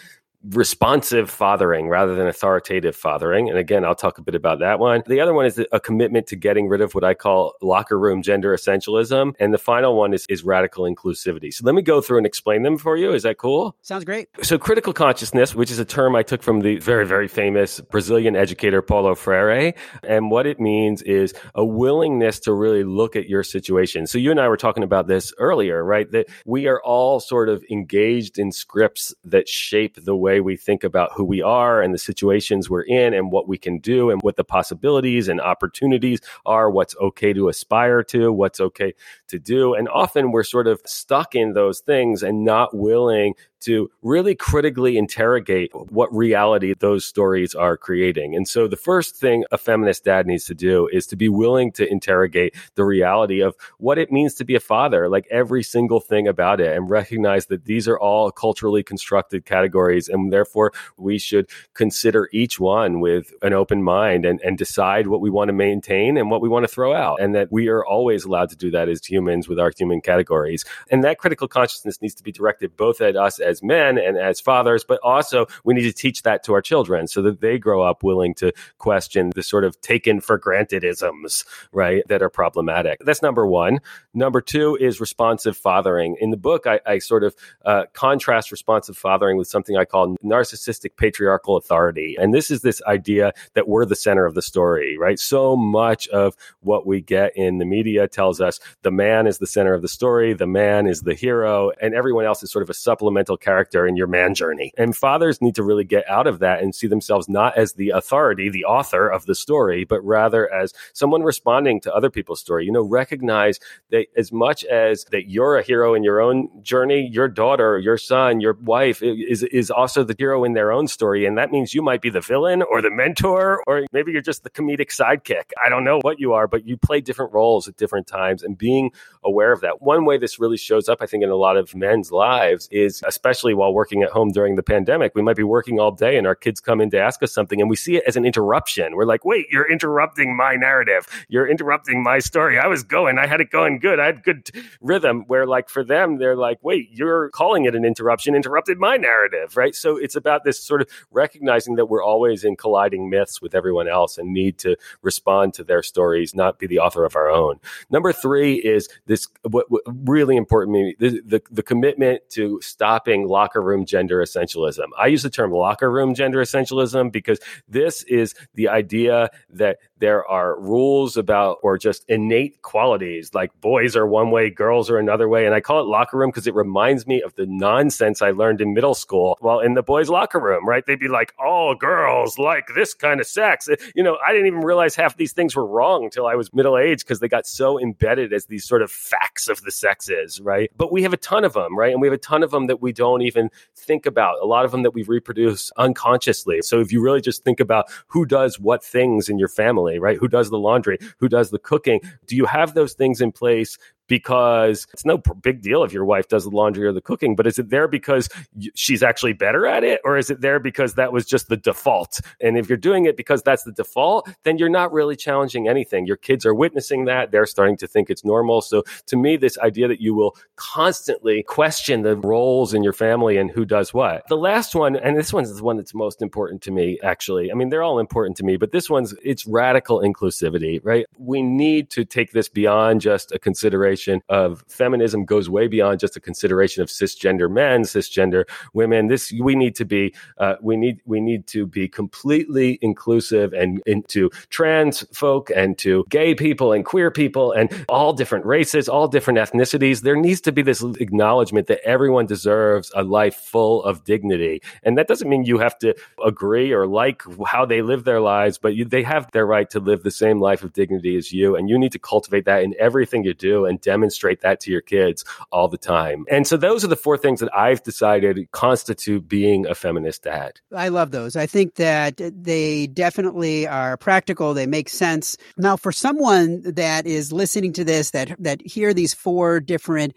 responsive 0.50 1.30
fathering 1.30 1.90
rather 1.90 2.16
than 2.16 2.28
authoritative 2.28 2.96
fathering. 2.96 3.50
And 3.50 3.58
again, 3.58 3.84
I'll 3.84 3.96
talk 3.96 4.18
a 4.18 4.22
bit 4.22 4.36
about 4.36 4.60
that 4.60 4.80
one. 4.80 5.04
The 5.06 5.20
other 5.20 5.34
one 5.34 5.46
is 5.46 5.64
a 5.72 5.80
commitment 5.80 6.28
to 6.28 6.36
getting 6.36 6.68
rid 6.68 6.82
of 6.82 6.94
what 6.94 7.04
I 7.04 7.14
call 7.14 7.54
locker 7.62 8.00
room 8.00 8.22
gender 8.22 8.56
essentialism. 8.56 9.34
And 9.40 9.54
the 9.54 9.58
final 9.58 9.96
one 9.96 10.14
is, 10.14 10.26
is 10.30 10.44
radical 10.44 10.86
inclusivity. 10.86 11.54
So 11.54 11.66
let 11.66 11.76
me 11.76 11.82
go 11.82 12.02
through 12.02 12.18
and 12.18 12.26
explain 12.26 12.64
them 12.64 12.78
for 12.78 12.98
you. 12.98 13.14
Is 13.14 13.24
that 13.24 13.38
cool? 13.38 13.76
Sounds 13.82 14.06
great. 14.06 14.30
So 14.42 14.58
critical 14.58 14.94
consciousness, 14.94 15.56
which 15.56 15.72
is 15.72 15.80
a 15.80 15.86
term 15.86 16.16
I 16.16 16.24
took 16.24 16.42
from 16.42 16.62
the 16.62 16.78
very, 16.80 17.06
very 17.06 17.28
famous 17.28 17.82
Brazilian 17.82 18.36
educator 18.36 18.82
Paulo 18.82 19.16
Freire. 19.16 19.74
And 20.04 20.32
what 20.32 20.46
it 20.46 20.60
means 20.60 21.02
is 21.02 21.34
a 21.56 21.66
willingness 21.66 22.40
to 22.42 22.54
really 22.54 22.84
look 22.84 23.16
at 23.16 23.28
your 23.28 23.44
situation. 23.44 24.08
So 24.08 24.18
you 24.18 24.32
and 24.32 24.40
I 24.40 24.48
were 24.48 24.58
talking 24.58 24.84
about 24.84 25.08
this 25.08 25.34
earlier, 25.38 25.84
right? 25.84 26.10
That 26.12 26.28
we 26.46 26.68
are 26.68 26.82
all 26.84 27.20
sort 27.20 27.50
of 27.50 27.64
engaged 27.70 28.40
in 28.40 28.52
scripts 28.52 29.14
that 29.26 29.48
shape 29.48 30.04
the 30.04 30.16
way 30.16 30.37
way 30.38 30.42
we 30.42 30.58
think 30.58 30.84
about 30.84 31.12
who 31.14 31.24
we 31.24 31.42
are 31.42 31.82
and 31.82 31.94
the 31.94 31.98
situations 31.98 32.70
we're 32.70 32.82
in 32.82 33.14
and 33.14 33.32
what 33.32 33.48
we 33.48 33.58
can 33.58 33.80
do 33.80 34.10
and 34.10 34.22
what 34.22 34.36
the 34.36 34.44
possibilities 34.44 35.28
and 35.28 35.42
opportunities 35.42 36.20
are, 36.46 36.70
what's 36.70 36.96
okay 36.98 37.34
to 37.34 37.50
aspire 37.50 38.04
to, 38.04 38.32
what's 38.32 38.60
okay 38.60 38.94
to 39.28 39.40
do. 39.40 39.74
And 39.74 39.90
often 39.90 40.32
we're 40.32 40.44
sort 40.44 40.68
of 40.68 40.82
stuck 40.86 41.36
in 41.36 41.54
those 41.54 41.80
things 41.80 42.24
and 42.24 42.44
not 42.44 42.76
willing 42.76 43.34
to 43.62 43.90
really 44.02 44.36
critically 44.36 44.98
interrogate 44.98 45.72
what 45.74 46.14
reality 46.14 46.74
those 46.80 47.06
stories 47.06 47.56
are 47.56 47.78
creating. 47.78 48.36
And 48.36 48.48
so 48.48 48.68
the 48.68 48.76
first 48.76 49.16
thing 49.16 49.44
a 49.52 49.58
feminist 49.58 50.06
dad 50.06 50.28
needs 50.28 50.46
to 50.46 50.54
do 50.54 50.88
is 50.92 51.08
to 51.08 51.16
be 51.16 51.30
willing 51.30 51.72
to 51.74 51.90
interrogate 51.90 52.56
the 52.76 52.86
reality 52.86 53.42
of 53.42 53.56
what 53.80 53.98
it 53.98 54.12
means 54.12 54.34
to 54.36 54.46
be 54.46 54.56
a 54.56 54.60
father, 54.60 55.10
like 55.10 55.28
every 55.32 55.64
single 55.64 56.00
thing 56.00 56.28
about 56.28 56.60
it, 56.60 56.76
and 56.76 56.90
recognize 56.90 57.48
that 57.48 57.66
these 57.66 57.88
are 57.88 58.00
all 58.00 58.32
culturally 58.32 58.84
constructed 58.84 59.46
categories. 59.46 60.08
And 60.08 60.32
therefore, 60.32 60.72
we 60.98 61.18
should 61.18 61.50
consider 61.74 62.30
each 62.32 62.60
one 62.60 63.00
with 63.00 63.34
an 63.42 63.54
open 63.54 63.84
mind 63.84 64.26
and, 64.26 64.40
and 64.42 64.58
decide 64.58 65.08
what 65.08 65.22
we 65.22 65.30
want 65.30 65.50
to 65.50 65.54
maintain 65.54 66.18
and 66.18 66.30
what 66.30 66.42
we 66.42 66.50
want 66.50 66.64
to 66.64 66.74
throw 66.74 66.94
out. 66.94 67.22
And 67.22 67.36
that 67.36 67.52
we 67.52 67.68
are 67.70 67.86
always 67.86 68.26
allowed 68.26 68.50
to 68.50 68.56
do 68.56 68.72
that 68.72 68.90
as 68.90 69.06
humans 69.06 69.48
with 69.48 69.60
our 69.60 69.72
human 69.76 70.02
categories. 70.02 70.66
And 70.90 71.04
that 71.04 71.18
critical 71.18 71.48
consciousness 71.48 72.02
needs 72.02 72.16
to 72.16 72.24
be 72.24 72.32
directed 72.32 72.76
both 72.78 73.02
at 73.02 73.16
us 73.16 73.40
as 73.48 73.64
men 73.64 73.98
and 73.98 74.18
as 74.18 74.40
fathers, 74.40 74.84
but 74.84 75.00
also 75.04 75.48
we 75.64 75.74
need 75.74 75.84
to 75.84 75.94
teach 75.94 76.24
that 76.24 76.44
to 76.44 76.54
our 76.54 76.62
children 76.62 77.08
so 77.08 77.22
that 77.22 77.42
they 77.42 77.58
grow 77.58 77.82
up 77.82 78.04
willing 78.04 78.34
to 78.36 78.52
question 78.78 79.32
the 79.36 79.44
sort 79.44 79.64
of 79.64 79.80
taken 79.82 80.20
for 80.22 80.38
granted 80.38 80.84
isms, 80.84 81.46
right, 81.72 82.04
that 82.10 82.22
are 82.22 82.30
problematic. 82.30 83.00
That's 83.06 83.22
number 83.22 83.48
one. 83.48 83.80
Number 84.14 84.42
two 84.42 84.78
is 84.80 85.00
responsive 85.00 85.56
fathering. 85.56 86.18
In 86.20 86.32
the 86.32 86.38
book, 86.38 86.68
I, 86.68 86.80
I 86.86 87.00
sort 87.00 87.24
of 87.24 87.36
uh, 87.66 87.86
contrast 87.94 88.52
responsive 88.52 88.98
fathering 88.98 89.38
with 89.38 89.48
something 89.48 89.78
I 89.78 89.86
call 89.86 90.18
narcissistic 90.24 90.98
patriarchal 90.98 91.56
authority. 91.56 92.16
And 92.20 92.34
this 92.34 92.52
is 92.52 92.62
this 92.62 92.82
idea 92.88 93.34
that 93.54 93.68
we're 93.68 93.86
the 93.86 93.96
center 93.96 94.26
of 94.26 94.36
the 94.36 94.42
story, 94.42 94.98
right? 94.98 95.20
So 95.20 95.56
much 95.56 96.08
of 96.10 96.36
what 96.62 96.86
we 96.86 97.02
get 97.02 97.32
in 97.36 97.60
the 97.60 97.66
media 97.66 98.08
tells 98.08 98.42
us 98.42 98.60
the 98.82 98.92
man 98.92 99.28
is 99.28 99.38
the 99.38 99.48
center 99.48 99.74
of 99.74 99.82
the 99.82 99.88
story, 99.88 100.34
the 100.34 100.48
man 100.48 100.88
is 100.88 101.02
the 101.02 101.14
hero, 101.14 101.72
and 101.82 101.94
everyone 101.94 102.26
else 102.26 102.44
is 102.44 102.52
sort 102.52 102.64
of 102.64 102.70
a 102.70 102.74
supplemental 102.74 103.37
character 103.38 103.88
in 103.88 103.96
your 103.96 104.08
man 104.08 104.36
journey. 104.36 104.72
And 104.78 104.96
fathers 104.96 105.42
need 105.42 105.56
to 105.56 105.64
really 105.64 105.84
get 105.84 106.10
out 106.10 106.28
of 106.28 106.40
that 106.40 106.62
and 106.62 106.74
see 106.74 106.88
themselves 106.88 107.30
not 107.30 107.58
as 107.58 107.74
the 107.74 107.90
authority, 107.92 108.50
the 108.50 108.66
author 108.66 109.08
of 109.08 109.26
the 109.26 109.36
story, 109.36 109.84
but 109.86 110.04
rather 110.04 110.52
as 110.52 110.74
someone 110.94 111.24
responding 111.24 111.80
to 111.82 111.94
other 111.94 112.10
people's 112.10 112.40
story. 112.40 112.66
You 112.66 112.72
know, 112.72 112.84
recognize 112.84 113.60
that 113.92 114.08
as 114.16 114.32
much 114.32 114.64
as 114.66 115.06
that 115.12 115.30
you're 115.30 115.58
a 115.58 115.64
hero 115.64 115.94
in 115.94 116.04
your 116.04 116.20
own 116.20 116.50
journey, 116.62 117.08
your 117.12 117.28
daughter, 117.28 117.78
your 117.78 117.98
son, 117.98 118.42
your 118.42 118.54
wife 118.62 119.02
is 119.02 119.44
is 119.44 119.72
also 119.72 120.04
the 120.04 120.16
hero 120.18 120.44
in 120.44 120.54
their 120.54 120.72
own 120.72 120.88
story. 120.88 121.26
And 121.26 121.38
that 121.38 121.52
means 121.52 121.74
you 121.74 121.82
might 121.82 122.02
be 122.02 122.10
the 122.10 122.22
villain 122.22 122.62
or 122.62 122.82
the 122.82 122.90
mentor, 122.90 123.64
or 123.68 123.86
maybe 123.92 124.12
you're 124.12 124.22
just 124.22 124.44
the 124.44 124.50
comedic 124.50 124.90
sidekick. 124.90 125.52
I 125.64 125.70
don't 125.70 125.84
know 125.84 126.00
what 126.02 126.20
you 126.20 126.34
are, 126.34 126.48
but 126.48 126.66
you 126.66 126.78
play 126.78 127.02
different 127.02 127.34
roles 127.34 127.68
at 127.68 127.78
different 127.78 128.08
times 128.08 128.44
and 128.44 128.58
being 128.58 128.92
aware 129.24 129.52
of 129.52 129.62
that. 129.62 129.82
One 129.82 130.06
way 130.06 130.18
this 130.18 130.40
really 130.40 130.58
shows 130.58 130.90
up, 130.90 131.00
I 131.02 131.06
think, 131.06 131.24
in 131.24 131.30
a 131.30 131.36
lot 131.36 131.58
of 131.58 131.76
men's 131.76 132.12
lives 132.12 132.68
is 132.72 133.04
especially 133.06 133.27
especially 133.28 133.54
while 133.54 133.74
working 133.74 134.04
at 134.04 134.10
home 134.10 134.32
during 134.32 134.56
the 134.56 134.64
pandemic. 134.64 135.14
We 135.14 135.22
might 135.22 135.36
be 135.36 135.44
working 135.44 135.82
all 135.82 135.92
day 135.92 136.18
and 136.18 136.26
our 136.26 136.36
kids 136.36 136.62
come 136.62 136.80
in 136.80 136.90
to 136.92 137.00
ask 137.00 137.22
us 137.22 137.34
something 137.34 137.60
and 137.60 137.70
we 137.70 137.76
see 137.76 137.98
it 137.98 138.04
as 138.08 138.16
an 138.16 138.24
interruption. 138.24 138.96
We're 138.96 139.06
like, 139.06 139.26
wait, 139.26 139.48
you're 139.52 139.70
interrupting 139.70 140.36
my 140.36 140.56
narrative. 140.56 141.08
You're 141.28 141.48
interrupting 141.48 142.02
my 142.02 142.20
story. 142.20 142.58
I 142.58 142.68
was 142.68 142.84
going, 142.84 143.20
I 143.20 143.28
had 143.28 143.42
it 143.42 143.52
going 143.52 143.80
good. 143.80 144.00
I 144.00 144.06
had 144.06 144.24
good 144.24 144.50
rhythm. 144.80 145.26
Where 145.28 145.46
like 145.46 145.68
for 145.68 145.84
them, 145.84 146.20
they're 146.20 146.38
like, 146.38 146.60
wait, 146.62 146.90
you're 146.92 147.30
calling 147.32 147.66
it 147.66 147.76
an 147.76 147.84
interruption, 147.84 148.34
interrupted 148.34 148.78
my 148.80 148.96
narrative, 148.96 149.58
right? 149.58 149.76
So 149.76 149.98
it's 149.98 150.16
about 150.16 150.46
this 150.46 150.58
sort 150.58 150.82
of 150.82 150.88
recognizing 151.12 151.76
that 151.76 151.88
we're 151.88 152.04
always 152.04 152.46
in 152.46 152.56
colliding 152.56 153.10
myths 153.10 153.42
with 153.42 153.54
everyone 153.54 153.90
else 153.90 154.18
and 154.18 154.32
need 154.32 154.58
to 154.60 154.78
respond 155.02 155.54
to 155.56 155.66
their 155.66 155.84
stories, 155.84 156.34
not 156.34 156.60
be 156.60 156.68
the 156.68 156.80
author 156.80 157.04
of 157.04 157.18
our 157.18 157.30
own. 157.30 157.60
Number 157.90 158.14
three 158.14 158.56
is 158.56 158.88
this 159.06 159.28
what, 159.44 159.70
what 159.70 159.82
really 159.86 160.38
important 160.38 160.98
the, 161.00 161.22
the, 161.26 161.42
the 161.52 161.64
commitment 161.64 162.22
to 162.30 162.62
stopping 162.62 163.17
locker 163.26 163.62
room 163.62 163.86
gender 163.86 164.22
essentialism. 164.22 164.88
I 164.98 165.08
use 165.08 165.24
the 165.24 165.30
term 165.30 165.52
locker 165.52 165.92
room 165.92 166.14
gender 166.14 166.40
essentialism 166.40 167.12
because 167.12 167.40
this 167.68 168.04
is 168.04 168.36
the 168.54 168.70
idea 168.70 169.30
that 169.50 169.78
there 170.00 170.26
are 170.28 170.60
rules 170.60 171.18
about 171.18 171.58
or 171.64 171.78
just 171.78 172.06
innate 172.08 172.62
qualities 172.62 173.34
like 173.34 173.52
boys 173.62 173.96
are 173.96 174.06
one 174.06 174.32
way, 174.32 174.50
girls 174.50 174.90
are 174.90 174.98
another 174.98 175.28
way. 175.28 175.46
And 175.46 175.56
I 175.56 175.62
call 175.62 175.80
it 175.80 175.88
locker 175.88 176.18
room 176.18 176.30
because 176.30 176.48
it 176.48 176.56
reminds 176.56 177.08
me 177.08 177.22
of 177.22 177.34
the 177.36 177.46
nonsense 177.46 178.22
I 178.22 178.32
learned 178.32 178.62
in 178.62 178.74
middle 178.74 178.94
school 178.94 179.38
while 179.40 179.60
in 179.60 179.74
the 179.74 179.84
boys' 179.84 180.10
locker 180.10 180.40
room, 180.40 180.68
right? 180.68 180.86
They'd 180.86 181.00
be 181.00 181.08
like, 181.08 181.34
all 181.40 181.76
girls 181.76 182.38
like 182.38 182.68
this 182.76 182.94
kind 182.94 183.20
of 183.20 183.28
sex. 183.28 183.68
Uh, 183.70 183.76
you 183.96 184.04
know, 184.04 184.18
I 184.26 184.32
didn't 184.32 184.48
even 184.48 184.62
realize 184.62 184.96
half 184.96 185.18
these 185.18 185.34
things 185.34 185.56
were 185.56 185.66
wrong 185.66 186.04
until 186.04 186.28
I 186.28 186.36
was 186.36 186.54
middle 186.54 186.78
aged 186.78 187.06
because 187.06 187.20
they 187.20 187.28
got 187.28 187.48
so 187.48 187.80
embedded 187.80 188.34
as 188.34 188.46
these 188.46 188.66
sort 188.66 188.82
of 188.82 188.92
facts 188.92 189.48
of 189.48 189.62
the 189.62 189.72
sexes, 189.72 190.40
right? 190.42 190.72
But 190.78 190.92
we 190.92 191.04
have 191.04 191.14
a 191.14 191.18
ton 191.18 191.44
of 191.44 191.54
them, 191.54 191.78
right? 191.78 191.92
And 191.92 192.02
we 192.02 192.08
have 192.08 192.14
a 192.14 192.18
ton 192.18 192.44
of 192.44 192.52
them 192.52 192.68
that 192.68 192.82
we 192.82 192.94
don't 193.12 193.22
even 193.22 193.50
think 193.76 194.06
about, 194.06 194.42
a 194.42 194.46
lot 194.46 194.66
of 194.66 194.72
them 194.72 194.84
that 194.84 194.92
we 194.92 195.04
reproduce 195.04 195.72
unconsciously. 195.78 196.62
So 196.62 196.80
if 196.80 196.92
you 196.92 197.02
really 197.02 197.22
just 197.22 197.44
think 197.44 197.60
about 197.60 197.86
who 198.08 198.26
does 198.26 198.60
what 198.60 198.84
things 198.84 199.30
in 199.30 199.40
your 199.40 199.48
family, 199.48 200.00
right? 200.00 200.18
Who 200.18 200.28
does 200.28 200.50
the 200.50 200.58
laundry? 200.58 200.98
Who 201.20 201.30
does 201.30 201.50
the 201.50 201.60
cooking? 201.60 202.02
Do 202.26 202.36
you 202.36 202.46
have 202.46 202.74
those 202.74 202.94
things 202.94 203.22
in 203.22 203.32
place 203.32 203.78
because 204.08 204.88
it's 204.94 205.06
no 205.06 205.18
big 205.18 205.62
deal 205.62 205.84
if 205.84 205.94
your 205.94 206.06
wife 206.06 206.28
does 206.28 206.44
the 206.44 206.50
laundry 206.50 206.86
or 206.86 206.94
the 206.94 207.02
cooking, 207.02 207.36
but 207.36 207.48
is 207.48 207.60
it 207.60 207.70
there 207.70 207.88
because 207.88 208.30
she's 208.76 209.04
actually 209.04 209.34
better 209.34 209.68
at 209.68 209.84
it? 209.84 210.00
Or 210.04 210.18
is 210.18 210.30
it 210.30 210.42
there 210.42 210.60
because 210.60 210.94
that 210.96 211.12
was 211.12 211.26
just 211.26 211.50
the 211.50 211.58
default? 211.58 212.20
And 212.42 212.58
if 212.58 212.70
you're 212.70 212.78
doing 212.78 213.06
it 213.06 213.18
because 213.18 213.44
that's 213.44 213.64
the 213.64 213.72
default, 213.72 214.30
then 214.44 214.58
you're 214.58 214.70
not 214.70 214.92
really 214.92 215.16
challenging 215.16 215.68
anything. 215.68 216.06
Your 216.06 216.18
kids 216.18 216.46
are 216.46 216.54
witnessing 216.54 217.06
that. 217.06 217.32
They're 217.32 217.46
starting 217.46 217.78
to 217.78 217.88
think 217.88 218.10
it's 218.10 218.24
normal. 218.24 218.62
So 218.62 218.84
to 219.08 219.18
me, 219.18 219.38
this 219.38 219.58
idea 219.60 219.88
that 219.88 220.02
you 220.02 220.14
will 220.14 220.36
constantly 220.56 221.44
question 221.44 222.04
the 222.04 222.16
roles 222.16 222.74
in 222.74 222.84
your 222.84 222.94
family 222.94 223.38
and 223.38 223.52
who 223.52 223.66
does 223.66 223.94
what. 223.94 224.28
The 224.30 224.38
last 224.38 224.76
one, 224.76 224.96
and 224.96 225.18
this 225.18 225.34
one's 225.34 225.56
the 225.56 225.64
one 225.64 225.78
that's 225.78 225.94
most 225.94 226.22
important 226.22 226.62
to 226.64 226.72
me, 226.72 227.00
actually. 227.04 227.52
I 227.52 227.56
mean, 227.56 227.70
they're 227.70 227.84
all 227.84 228.00
important 228.00 228.38
to 228.38 228.44
me, 228.44 228.58
but 228.58 228.72
this 228.72 228.90
one's, 228.90 229.14
it's 229.24 229.46
radical 229.46 230.00
inclusivity, 230.00 230.80
right? 230.84 231.06
We 231.18 231.42
need 231.42 231.90
to 231.92 232.06
take 232.06 232.32
this 232.32 232.50
beyond 232.50 233.02
just 233.02 233.32
a 233.32 233.40
consideration 233.40 233.97
consideration 233.98 234.22
of 234.30 234.64
feminism 234.68 235.26
goes 235.26 235.50
way 235.50 235.68
beyond 235.68 236.00
just 236.00 236.16
a 236.16 236.20
consideration 236.20 236.84
of 236.84 236.90
cisgender 236.90 237.50
men, 237.50 237.82
cisgender 237.82 238.46
women. 238.74 239.08
This 239.08 239.34
we 239.40 239.56
need 239.56 239.76
to 239.76 239.86
be 239.86 240.14
uh, 240.38 240.56
we 240.62 240.78
need 240.78 241.02
we 241.06 241.20
need 241.20 241.48
to 241.48 241.66
be 241.66 241.88
completely 241.88 242.78
inclusive 242.82 243.54
and 243.54 243.82
into 243.86 244.30
trans 244.50 245.04
folk 245.14 245.50
and 245.56 245.78
to 245.80 246.06
gay 246.10 246.36
people 246.36 246.74
and 246.74 246.86
queer 246.86 247.10
people 247.12 247.52
and 247.52 247.86
all 247.90 248.14
different 248.14 248.46
races, 248.46 248.88
all 248.88 249.08
different 249.08 249.40
ethnicities. 249.40 250.02
There 250.02 250.16
needs 250.16 250.42
to 250.42 250.52
be 250.52 250.62
this 250.62 250.84
acknowledgement 251.00 251.68
that 251.68 251.82
everyone 251.84 252.28
deserves 252.28 252.92
a 252.96 253.04
life 253.04 253.36
full 253.36 253.84
of 253.84 254.04
dignity, 254.04 254.62
and 254.84 254.98
that 254.98 255.08
doesn't 255.08 255.30
mean 255.30 255.46
you 255.46 255.58
have 255.60 255.78
to 255.80 255.96
agree 256.24 256.72
or 256.72 256.86
like 256.86 257.24
how 257.48 257.66
they 257.66 257.82
live 257.82 258.04
their 258.04 258.22
lives, 258.22 258.58
but 258.58 258.76
you, 258.76 258.86
they 258.86 259.04
have 259.04 259.32
their 259.32 259.46
right 259.46 259.70
to 259.72 259.80
live 259.80 260.04
the 260.04 260.12
same 260.12 260.40
life 260.40 260.64
of 260.64 260.74
dignity 260.74 261.18
as 261.18 261.32
you, 261.32 261.56
and 261.56 261.70
you 261.70 261.78
need 261.80 261.92
to 261.92 262.00
cultivate 262.00 262.46
that 262.46 262.64
in 262.64 262.76
everything 262.80 263.24
you 263.24 263.34
do 263.34 263.66
and 263.66 263.82
demonstrate 263.88 264.42
that 264.42 264.60
to 264.60 264.70
your 264.70 264.82
kids 264.82 265.24
all 265.50 265.70
the 265.70 265.78
time. 265.78 266.26
And 266.30 266.46
so 266.46 266.58
those 266.58 266.84
are 266.84 266.90
the 266.90 266.98
four 266.98 267.18
things 267.18 267.40
that 267.40 267.56
I've 267.56 267.82
decided 267.84 268.52
constitute 268.52 269.30
being 269.30 269.66
a 269.66 269.74
feminist 269.74 270.24
dad. 270.24 270.60
I 270.76 270.90
love 270.90 271.12
those. 271.12 271.38
I 271.38 271.46
think 271.46 271.76
that 271.76 272.18
they 272.18 272.88
definitely 272.88 273.66
are 273.66 273.96
practical. 273.96 274.54
They 274.54 274.68
make 274.68 274.90
sense. 274.90 275.38
Now, 275.58 275.78
for 275.78 275.94
someone 275.94 276.62
that 276.66 277.08
is 277.08 277.32
listening 277.32 277.72
to 277.74 277.86
this, 277.86 278.12
that, 278.12 278.36
that 278.40 278.62
hear 278.66 278.94
these 278.94 279.14
four 279.14 279.62
different 279.62 280.14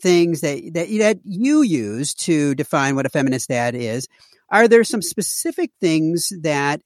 things 0.00 0.40
that, 0.40 0.62
that, 0.72 0.88
that 0.98 1.18
you 1.24 1.60
use 1.60 2.14
to 2.14 2.54
define 2.54 2.96
what 2.96 3.04
a 3.04 3.10
feminist 3.10 3.50
dad 3.50 3.74
is, 3.74 4.08
are 4.48 4.66
there 4.66 4.82
some 4.82 5.02
specific 5.02 5.70
things 5.78 6.32
that 6.40 6.80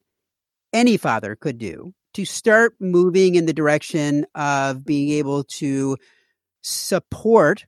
any 0.72 0.96
father 0.96 1.36
could 1.36 1.58
do 1.58 1.94
to 2.14 2.24
start 2.24 2.74
moving 2.80 3.34
in 3.34 3.46
the 3.46 3.52
direction 3.52 4.24
of 4.34 4.84
being 4.84 5.10
able 5.10 5.44
to 5.44 5.96
support 6.64 7.66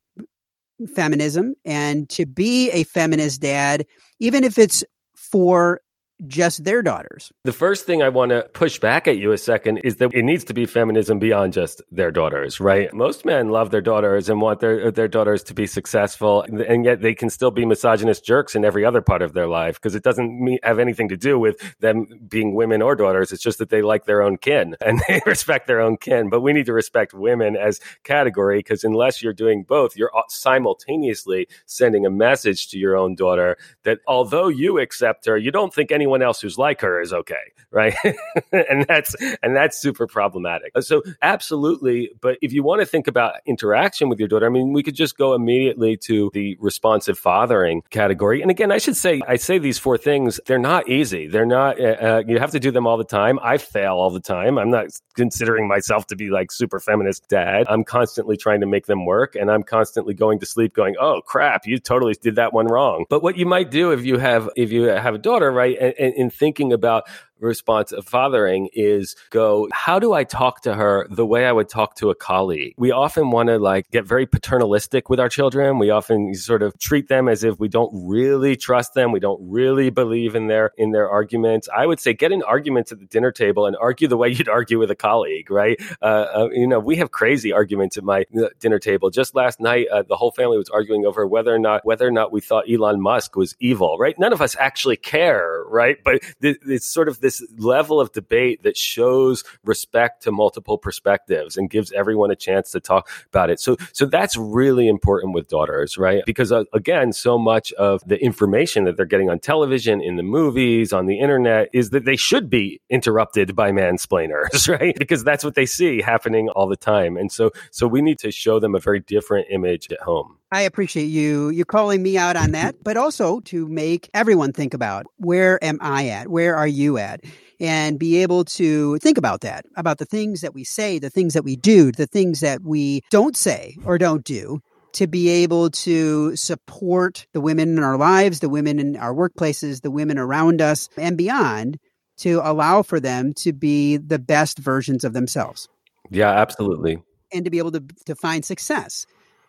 feminism 0.94 1.54
and 1.64 2.08
to 2.10 2.26
be 2.26 2.70
a 2.70 2.84
feminist 2.84 3.40
dad, 3.40 3.86
even 4.18 4.44
if 4.44 4.58
it's 4.58 4.84
for 5.14 5.80
just 6.26 6.64
their 6.64 6.82
daughters. 6.82 7.30
The 7.44 7.52
first 7.52 7.85
thing 7.85 8.02
I 8.02 8.08
want 8.08 8.30
to 8.30 8.49
push 8.54 8.78
back 8.78 9.06
at 9.06 9.18
you 9.18 9.32
a 9.32 9.38
second 9.38 9.78
is 9.78 9.96
that 9.96 10.14
it 10.14 10.23
needs 10.23 10.44
to 10.44 10.54
be 10.54 10.64
feminism 10.66 11.18
beyond 11.18 11.52
just 11.52 11.82
their 11.90 12.10
daughters, 12.10 12.58
right? 12.58 12.93
Most 12.95 13.25
men 13.25 13.50
love 13.50 13.71
their 13.71 13.82
daughters 13.82 14.28
and 14.28 14.40
want 14.40 14.60
their 14.60 14.90
their 14.90 15.08
daughters 15.08 15.43
to 15.45 15.54
be 15.54 15.67
successful, 15.67 16.43
and 16.43 16.84
yet 16.84 17.02
they 17.02 17.14
can 17.14 17.28
still 17.28 17.50
be 17.50 17.67
misogynist 17.67 18.25
jerks 18.25 18.54
in 18.54 18.64
every 18.64 18.84
other 18.84 19.02
part 19.02 19.23
of 19.23 19.34
their 19.34 19.47
life 19.47 19.75
because 19.75 19.95
it 19.95 20.02
doesn't 20.02 20.58
have 20.62 20.78
anything 20.78 21.08
to 21.08 21.17
do 21.17 21.38
with 21.38 21.56
them 21.80 22.06
being 22.28 22.54
women 22.54 22.80
or 22.80 22.97
daughters. 22.97 23.32
It's 23.32 23.43
just 23.43 23.58
that 23.58 23.69
they 23.71 23.82
like 23.82 24.06
their 24.06 24.23
own 24.23 24.38
kin 24.38 24.76
and 24.84 25.00
they 25.08 25.21
respect 25.26 25.67
their 25.67 25.80
own 25.80 25.97
kin. 25.99 26.30
But 26.30 26.40
we 26.40 26.52
need 26.52 26.67
to 26.67 26.73
respect 26.73 27.12
women 27.12 27.56
as 27.56 27.80
category 28.04 28.60
because 28.60 28.84
unless 28.84 29.23
you're 29.23 29.32
doing 29.32 29.64
both, 29.64 29.97
you're 29.97 30.12
simultaneously 30.28 31.49
sending 31.67 32.06
a 32.06 32.10
message 32.10 32.69
to 32.69 32.78
your 32.78 32.97
own 32.97 33.14
daughter 33.14 33.56
that 33.82 33.99
although 34.06 34.49
you 34.49 34.78
accept 34.78 35.26
her, 35.26 35.36
you 35.36 35.50
don't 35.50 35.75
think 35.75 35.93
any 35.93 36.05
anyone 36.06 36.23
else 36.23 36.40
who's 36.40 36.56
like 36.56 36.80
her 36.80 37.00
is 37.00 37.12
okay, 37.12 37.34
right? 37.73 37.95
and 38.52 38.86
that's 38.86 39.16
and 39.42 39.56
that's 39.56 39.78
super 39.78 40.06
problematic. 40.06 40.73
So 40.80 41.02
absolutely, 41.21 42.10
but 42.21 42.38
if 42.40 42.52
you 42.52 42.62
want 42.62 42.80
to 42.80 42.86
think 42.86 43.08
about 43.08 43.34
interaction 43.45 44.08
with 44.08 44.21
your 44.21 44.28
daughter, 44.28 44.47
I 44.47 44.50
mean, 44.50 44.73
we 44.73 44.84
could 44.84 44.95
just 44.95 45.19
go 45.19 45.34
immediately 45.34 45.97
to 46.04 46.30
the 46.32 46.56
responsive 46.60 47.19
fathering 47.19 47.82
category. 47.90 48.40
And 48.40 48.50
again, 48.50 48.71
I 48.71 48.78
should 48.78 48.97
say, 48.97 49.21
I 49.26 49.36
say 49.36 49.58
these 49.58 49.78
four 49.78 49.99
things. 49.99 50.38
They're 50.47 50.58
not 50.58 50.88
easy. 50.88 51.26
They're 51.26 51.45
not. 51.47 51.80
Uh, 51.80 51.84
uh, 51.84 52.23
you 52.26 52.38
have 52.38 52.52
to 52.52 52.60
do 52.60 52.71
them 52.71 52.86
all 52.86 52.97
the 52.97 53.04
time. 53.04 53.40
I 53.42 53.58
fail 53.58 53.95
all 53.95 54.10
the 54.10 54.21
time. 54.21 54.58
I'm 54.58 54.71
not 54.71 54.86
considering 55.14 55.66
myself 55.66 56.06
to 56.08 56.16
be 56.16 56.30
like 56.30 56.52
super 56.52 56.78
feminist 56.78 57.28
dad. 57.28 57.66
I'm 57.69 57.82
constantly 57.82 58.36
trying 58.36 58.60
to 58.60 58.66
make 58.66 58.86
them 58.86 59.04
work, 59.04 59.34
and 59.34 59.50
I'm 59.50 59.64
constantly 59.64 60.14
going 60.14 60.38
to 60.38 60.47
sleep 60.47 60.73
going, 60.73 60.95
"Oh 61.00 61.21
crap, 61.26 61.66
you 61.66 61.78
totally 61.78 62.14
did 62.14 62.36
that 62.36 62.52
one 62.52 62.66
wrong." 62.66 63.06
But 63.10 63.23
what 63.25 63.36
you 63.36 63.47
might 63.47 63.71
do 63.73 63.90
if 63.90 64.04
you 64.04 64.19
have 64.19 64.49
if 64.56 64.71
you 64.71 64.84
have 64.84 65.14
a 65.14 65.19
daughter, 65.19 65.50
right, 65.50 65.76
and, 65.80 65.95
in, 65.99 66.13
in 66.15 66.30
thinking 66.30 66.73
about 66.73 67.04
responsive 67.40 68.06
fathering 68.06 68.68
is 68.72 69.16
go, 69.30 69.68
how 69.72 69.99
do 69.99 70.12
I 70.12 70.25
talk 70.25 70.62
to 70.62 70.75
her 70.75 71.06
the 71.10 71.26
way 71.26 71.46
I 71.46 71.52
would 71.52 71.68
talk 71.68 71.96
to 71.96 72.10
a 72.10 72.14
colleague? 72.14 72.75
We 72.76 72.92
often 72.92 73.30
want 73.30 73.49
to 73.49 73.58
like 73.58 73.90
get 73.90 74.04
very 74.04 74.26
paternalistic 74.26 75.08
with 75.08 75.20
our 75.20 75.28
children. 75.28 75.78
We 75.78 75.90
often 75.90 76.34
sort 76.34 76.62
of 76.62 76.78
treat 76.78 77.08
them 77.08 77.28
as 77.28 77.44
if 77.44 77.58
we 77.58 77.68
don't 77.68 77.90
really 78.06 78.56
trust 78.56 78.94
them. 78.94 79.12
We 79.12 79.20
don't 79.20 79.40
really 79.42 79.90
believe 79.90 80.34
in 80.34 80.46
their, 80.46 80.72
in 80.76 80.92
their 80.92 81.08
arguments. 81.08 81.68
I 81.75 81.86
would 81.86 82.00
say 82.00 82.14
get 82.14 82.32
in 82.32 82.42
arguments 82.42 82.92
at 82.92 82.99
the 82.99 83.06
dinner 83.06 83.32
table 83.32 83.66
and 83.66 83.76
argue 83.76 84.08
the 84.08 84.16
way 84.16 84.28
you'd 84.28 84.49
argue 84.49 84.78
with 84.78 84.90
a 84.90 84.96
colleague, 84.96 85.50
right? 85.50 85.80
Uh, 86.00 86.26
uh, 86.34 86.49
you 86.52 86.66
know, 86.66 86.78
we 86.78 86.96
have 86.96 87.10
crazy 87.10 87.52
arguments 87.52 87.96
at 87.96 88.04
my 88.04 88.25
uh, 88.36 88.49
dinner 88.60 88.78
table. 88.78 89.10
Just 89.10 89.34
last 89.34 89.60
night, 89.60 89.88
uh, 89.88 90.02
the 90.02 90.16
whole 90.16 90.30
family 90.30 90.58
was 90.58 90.70
arguing 90.70 91.06
over 91.06 91.26
whether 91.26 91.54
or 91.54 91.58
not, 91.58 91.84
whether 91.84 92.06
or 92.06 92.10
not 92.10 92.32
we 92.32 92.40
thought 92.40 92.64
Elon 92.70 93.00
Musk 93.00 93.36
was 93.36 93.56
evil, 93.60 93.96
right? 93.99 94.18
None 94.18 94.32
of 94.32 94.40
us 94.40 94.56
actually 94.58 94.96
care, 94.96 95.64
right? 95.68 95.96
But 96.04 96.22
th- 96.40 96.58
it's 96.66 96.86
sort 96.86 97.08
of 97.08 97.20
this 97.26 97.45
level 97.58 98.00
of 98.00 98.12
debate 98.12 98.62
that 98.62 98.76
shows 98.76 99.43
respect 99.65 100.23
to 100.23 100.30
multiple 100.30 100.78
perspectives 100.78 101.56
and 101.56 101.69
gives 101.69 101.91
everyone 101.91 102.30
a 102.30 102.36
chance 102.36 102.71
to 102.71 102.78
talk 102.78 103.10
about 103.26 103.50
it. 103.50 103.58
So, 103.58 103.76
so 103.93 104.06
that's 104.06 104.36
really 104.36 104.86
important 104.86 105.34
with 105.34 105.49
daughters, 105.49 105.99
right? 105.99 106.23
Because 106.25 106.52
uh, 106.52 106.65
again, 106.73 107.12
so 107.12 107.36
much 107.36 107.73
of 107.73 108.00
the 108.06 108.17
information 108.23 108.84
that 108.84 108.97
they're 108.97 109.06
getting 109.15 109.28
on 109.28 109.41
television, 109.41 110.00
in 110.00 110.15
the 110.15 110.23
movies, 110.23 110.93
on 110.93 111.06
the 111.06 111.19
internet 111.19 111.69
is 111.73 111.91
that 111.91 112.04
they 112.04 112.15
should 112.15 112.49
be 112.49 112.80
interrupted 112.91 113.56
by 113.56 113.73
mansplainers, 113.73 114.69
right? 114.80 114.97
Because 114.97 115.25
that's 115.25 115.43
what 115.43 115.56
they 115.56 115.67
see 115.67 116.00
happening 116.00 116.49
all 116.50 116.69
the 116.69 116.76
time. 116.76 117.17
And 117.17 117.32
so, 117.32 117.50
so 117.73 117.89
we 117.89 118.02
need 118.02 118.21
to 118.21 118.30
show 118.30 118.60
them 118.60 118.76
a 118.76 118.80
very 118.80 119.00
different 119.00 119.49
image 119.50 119.91
at 119.91 120.00
home. 120.00 120.36
I 120.52 120.63
appreciate 120.63 121.06
you 121.06 121.50
you 121.50 121.65
calling 121.65 122.02
me 122.02 122.17
out 122.17 122.37
on 122.37 122.52
that, 122.52 122.76
but 122.82 122.97
also 122.97 123.41
to 123.41 123.67
make 123.67 124.09
everyone 124.15 124.52
think 124.52 124.75
about 124.75 125.06
where 125.17 125.63
am 125.63 125.78
I 125.80 126.09
at? 126.09 126.28
Where 126.28 126.56
are 126.56 126.69
you 126.69 126.99
at? 126.99 127.23
And 127.59 127.99
be 127.99 128.23
able 128.23 128.45
to 128.45 128.99
think 128.99 129.19
about 129.19 129.41
that, 129.41 129.65
about 129.76 129.99
the 129.99 130.04
things 130.04 130.43
that 130.43 130.54
we 130.54 130.63
say, 130.63 130.99
the 130.99 131.11
things 131.11 131.35
that 131.35 131.45
we 131.45 131.56
do, 131.56 131.91
the 131.91 132.06
things 132.06 132.41
that 132.41 132.63
we 132.63 133.02
don't 133.11 133.37
say 133.37 133.76
or 133.85 133.99
don't 133.99 134.25
do 134.25 134.61
to 134.93 135.06
be 135.06 135.28
able 135.28 135.71
to 135.71 136.35
support 136.37 137.26
the 137.32 137.41
women 137.41 137.76
in 137.76 137.82
our 137.82 137.99
lives, 137.99 138.41
the 138.41 138.49
women 138.49 138.78
in 138.78 138.97
our 138.97 139.13
workplaces, 139.13 139.82
the 139.82 139.91
women 139.91 140.19
around 140.19 140.63
us, 140.63 140.89
and 140.97 141.19
beyond 141.19 141.78
to 142.19 142.41
allow 142.43 142.82
for 142.82 142.99
them 142.99 143.35
to 143.35 143.52
be 143.52 143.99
the 143.99 144.19
best 144.19 144.59
versions 144.59 145.04
of 145.04 145.13
themselves. 145.13 145.69
Yeah, 146.11 146.30
absolutely. 146.30 147.02
And 147.32 147.45
to 147.45 147.50
be 147.50 147.59
able 147.59 147.73
to, 147.73 147.85
to 148.06 148.15
find 148.15 148.45
success, 148.45 149.06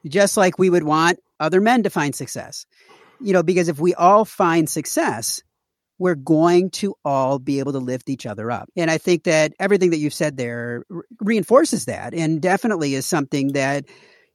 just 0.08 0.38
like 0.38 0.58
we 0.58 0.70
would 0.70 0.84
want 0.84 1.20
other 1.40 1.62
men 1.62 1.84
to 1.84 1.90
find 1.90 2.16
success. 2.16 2.66
You 3.20 3.34
know, 3.34 3.44
because 3.44 3.68
if 3.68 3.80
we 3.80 3.94
all 3.96 4.26
find 4.26 4.70
success, 4.70 5.42
we're 6.00 6.16
going 6.16 6.70
to 6.70 6.96
all 7.04 7.40
be 7.40 7.60
able 7.60 7.72
to 7.72 7.80
lift 7.80 8.10
each 8.10 8.26
other 8.26 8.52
up. 8.52 8.70
And 8.76 8.92
I 8.92 8.98
think 8.98 9.24
that 9.24 9.54
everything 9.60 9.90
that 9.90 9.98
you've 9.98 10.14
said 10.14 10.38
there 10.38 10.84
reinforces 11.20 11.86
that 11.86 12.14
and 12.14 12.42
definitely 12.42 12.94
is 12.94 13.06
something 13.06 13.54
that 13.54 13.86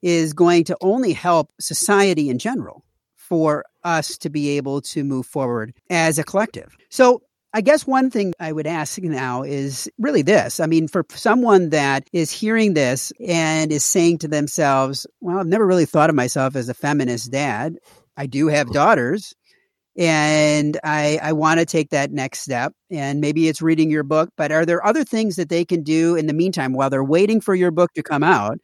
is 0.02 0.32
going 0.32 0.64
to 0.64 0.76
only 0.80 1.12
help 1.12 1.52
society 1.60 2.28
in 2.28 2.38
general 2.38 2.84
for 3.16 3.64
us 3.84 4.18
to 4.18 4.30
be 4.30 4.56
able 4.56 4.80
to 4.80 5.04
move 5.04 5.26
forward 5.26 5.72
as 5.88 6.18
a 6.18 6.24
collective. 6.24 6.76
So, 6.90 7.22
I 7.54 7.60
guess 7.60 7.86
one 7.86 8.10
thing 8.10 8.32
I 8.40 8.50
would 8.50 8.66
ask 8.66 8.98
now 9.02 9.42
is 9.42 9.90
really 9.98 10.22
this. 10.22 10.58
I 10.58 10.66
mean, 10.66 10.88
for 10.88 11.04
someone 11.10 11.70
that 11.70 12.08
is 12.12 12.30
hearing 12.30 12.72
this 12.72 13.12
and 13.26 13.70
is 13.70 13.84
saying 13.84 14.18
to 14.18 14.28
themselves, 14.28 15.06
well, 15.20 15.38
I've 15.38 15.46
never 15.46 15.66
really 15.66 15.84
thought 15.84 16.08
of 16.08 16.16
myself 16.16 16.56
as 16.56 16.70
a 16.70 16.74
feminist 16.74 17.30
dad. 17.30 17.76
I 18.16 18.26
do 18.26 18.48
have 18.48 18.68
mm. 18.68 18.72
daughters 18.72 19.34
and 19.98 20.78
I, 20.82 21.18
I 21.22 21.32
want 21.32 21.60
to 21.60 21.66
take 21.66 21.90
that 21.90 22.10
next 22.10 22.40
step. 22.40 22.72
And 22.90 23.20
maybe 23.20 23.48
it's 23.48 23.60
reading 23.60 23.90
your 23.90 24.02
book, 24.02 24.30
but 24.36 24.50
are 24.50 24.64
there 24.64 24.84
other 24.84 25.04
things 25.04 25.36
that 25.36 25.50
they 25.50 25.66
can 25.66 25.82
do 25.82 26.16
in 26.16 26.26
the 26.26 26.32
meantime 26.32 26.72
while 26.72 26.88
they're 26.88 27.04
waiting 27.04 27.42
for 27.42 27.54
your 27.54 27.70
book 27.70 27.92
to 27.94 28.02
come 28.02 28.22
out 28.22 28.58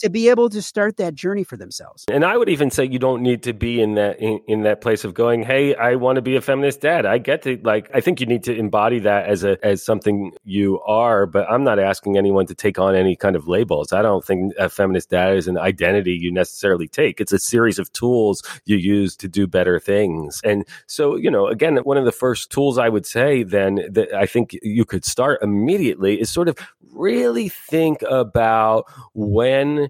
to 0.00 0.10
be 0.10 0.28
able 0.28 0.48
to 0.50 0.60
start 0.62 0.96
that 0.96 1.14
journey 1.14 1.44
for 1.44 1.56
themselves. 1.56 2.04
And 2.10 2.24
I 2.24 2.36
would 2.36 2.48
even 2.48 2.70
say 2.70 2.84
you 2.84 2.98
don't 2.98 3.22
need 3.22 3.42
to 3.44 3.52
be 3.52 3.80
in 3.80 3.94
that 3.94 4.18
in, 4.20 4.40
in 4.46 4.62
that 4.62 4.80
place 4.80 5.04
of 5.04 5.14
going, 5.14 5.42
"Hey, 5.42 5.74
I 5.74 5.94
want 5.94 6.16
to 6.16 6.22
be 6.22 6.36
a 6.36 6.40
feminist 6.40 6.80
dad." 6.80 7.06
I 7.06 7.18
get 7.18 7.42
to 7.42 7.58
like 7.62 7.90
I 7.94 8.00
think 8.00 8.20
you 8.20 8.26
need 8.26 8.44
to 8.44 8.54
embody 8.54 8.98
that 9.00 9.26
as 9.26 9.44
a 9.44 9.64
as 9.64 9.82
something 9.82 10.32
you 10.44 10.80
are, 10.82 11.26
but 11.26 11.50
I'm 11.50 11.64
not 11.64 11.78
asking 11.78 12.16
anyone 12.16 12.46
to 12.46 12.54
take 12.54 12.78
on 12.78 12.94
any 12.94 13.16
kind 13.16 13.36
of 13.36 13.46
labels. 13.46 13.92
I 13.92 14.02
don't 14.02 14.24
think 14.24 14.52
a 14.58 14.68
feminist 14.68 15.10
dad 15.10 15.36
is 15.36 15.48
an 15.48 15.58
identity 15.58 16.12
you 16.12 16.32
necessarily 16.32 16.88
take. 16.88 17.20
It's 17.20 17.32
a 17.32 17.38
series 17.38 17.78
of 17.78 17.92
tools 17.92 18.42
you 18.64 18.76
use 18.76 19.16
to 19.16 19.28
do 19.28 19.46
better 19.46 19.78
things. 19.78 20.40
And 20.44 20.66
so, 20.86 21.16
you 21.16 21.30
know, 21.30 21.46
again, 21.46 21.76
one 21.78 21.96
of 21.96 22.04
the 22.04 22.12
first 22.12 22.50
tools 22.50 22.78
I 22.78 22.88
would 22.88 23.06
say 23.06 23.42
then 23.42 23.86
that 23.90 24.12
I 24.14 24.26
think 24.26 24.56
you 24.62 24.84
could 24.84 25.04
start 25.04 25.42
immediately 25.42 26.20
is 26.20 26.30
sort 26.30 26.48
of 26.48 26.56
really 26.92 27.48
think 27.48 28.02
about 28.08 28.84
when 29.14 29.89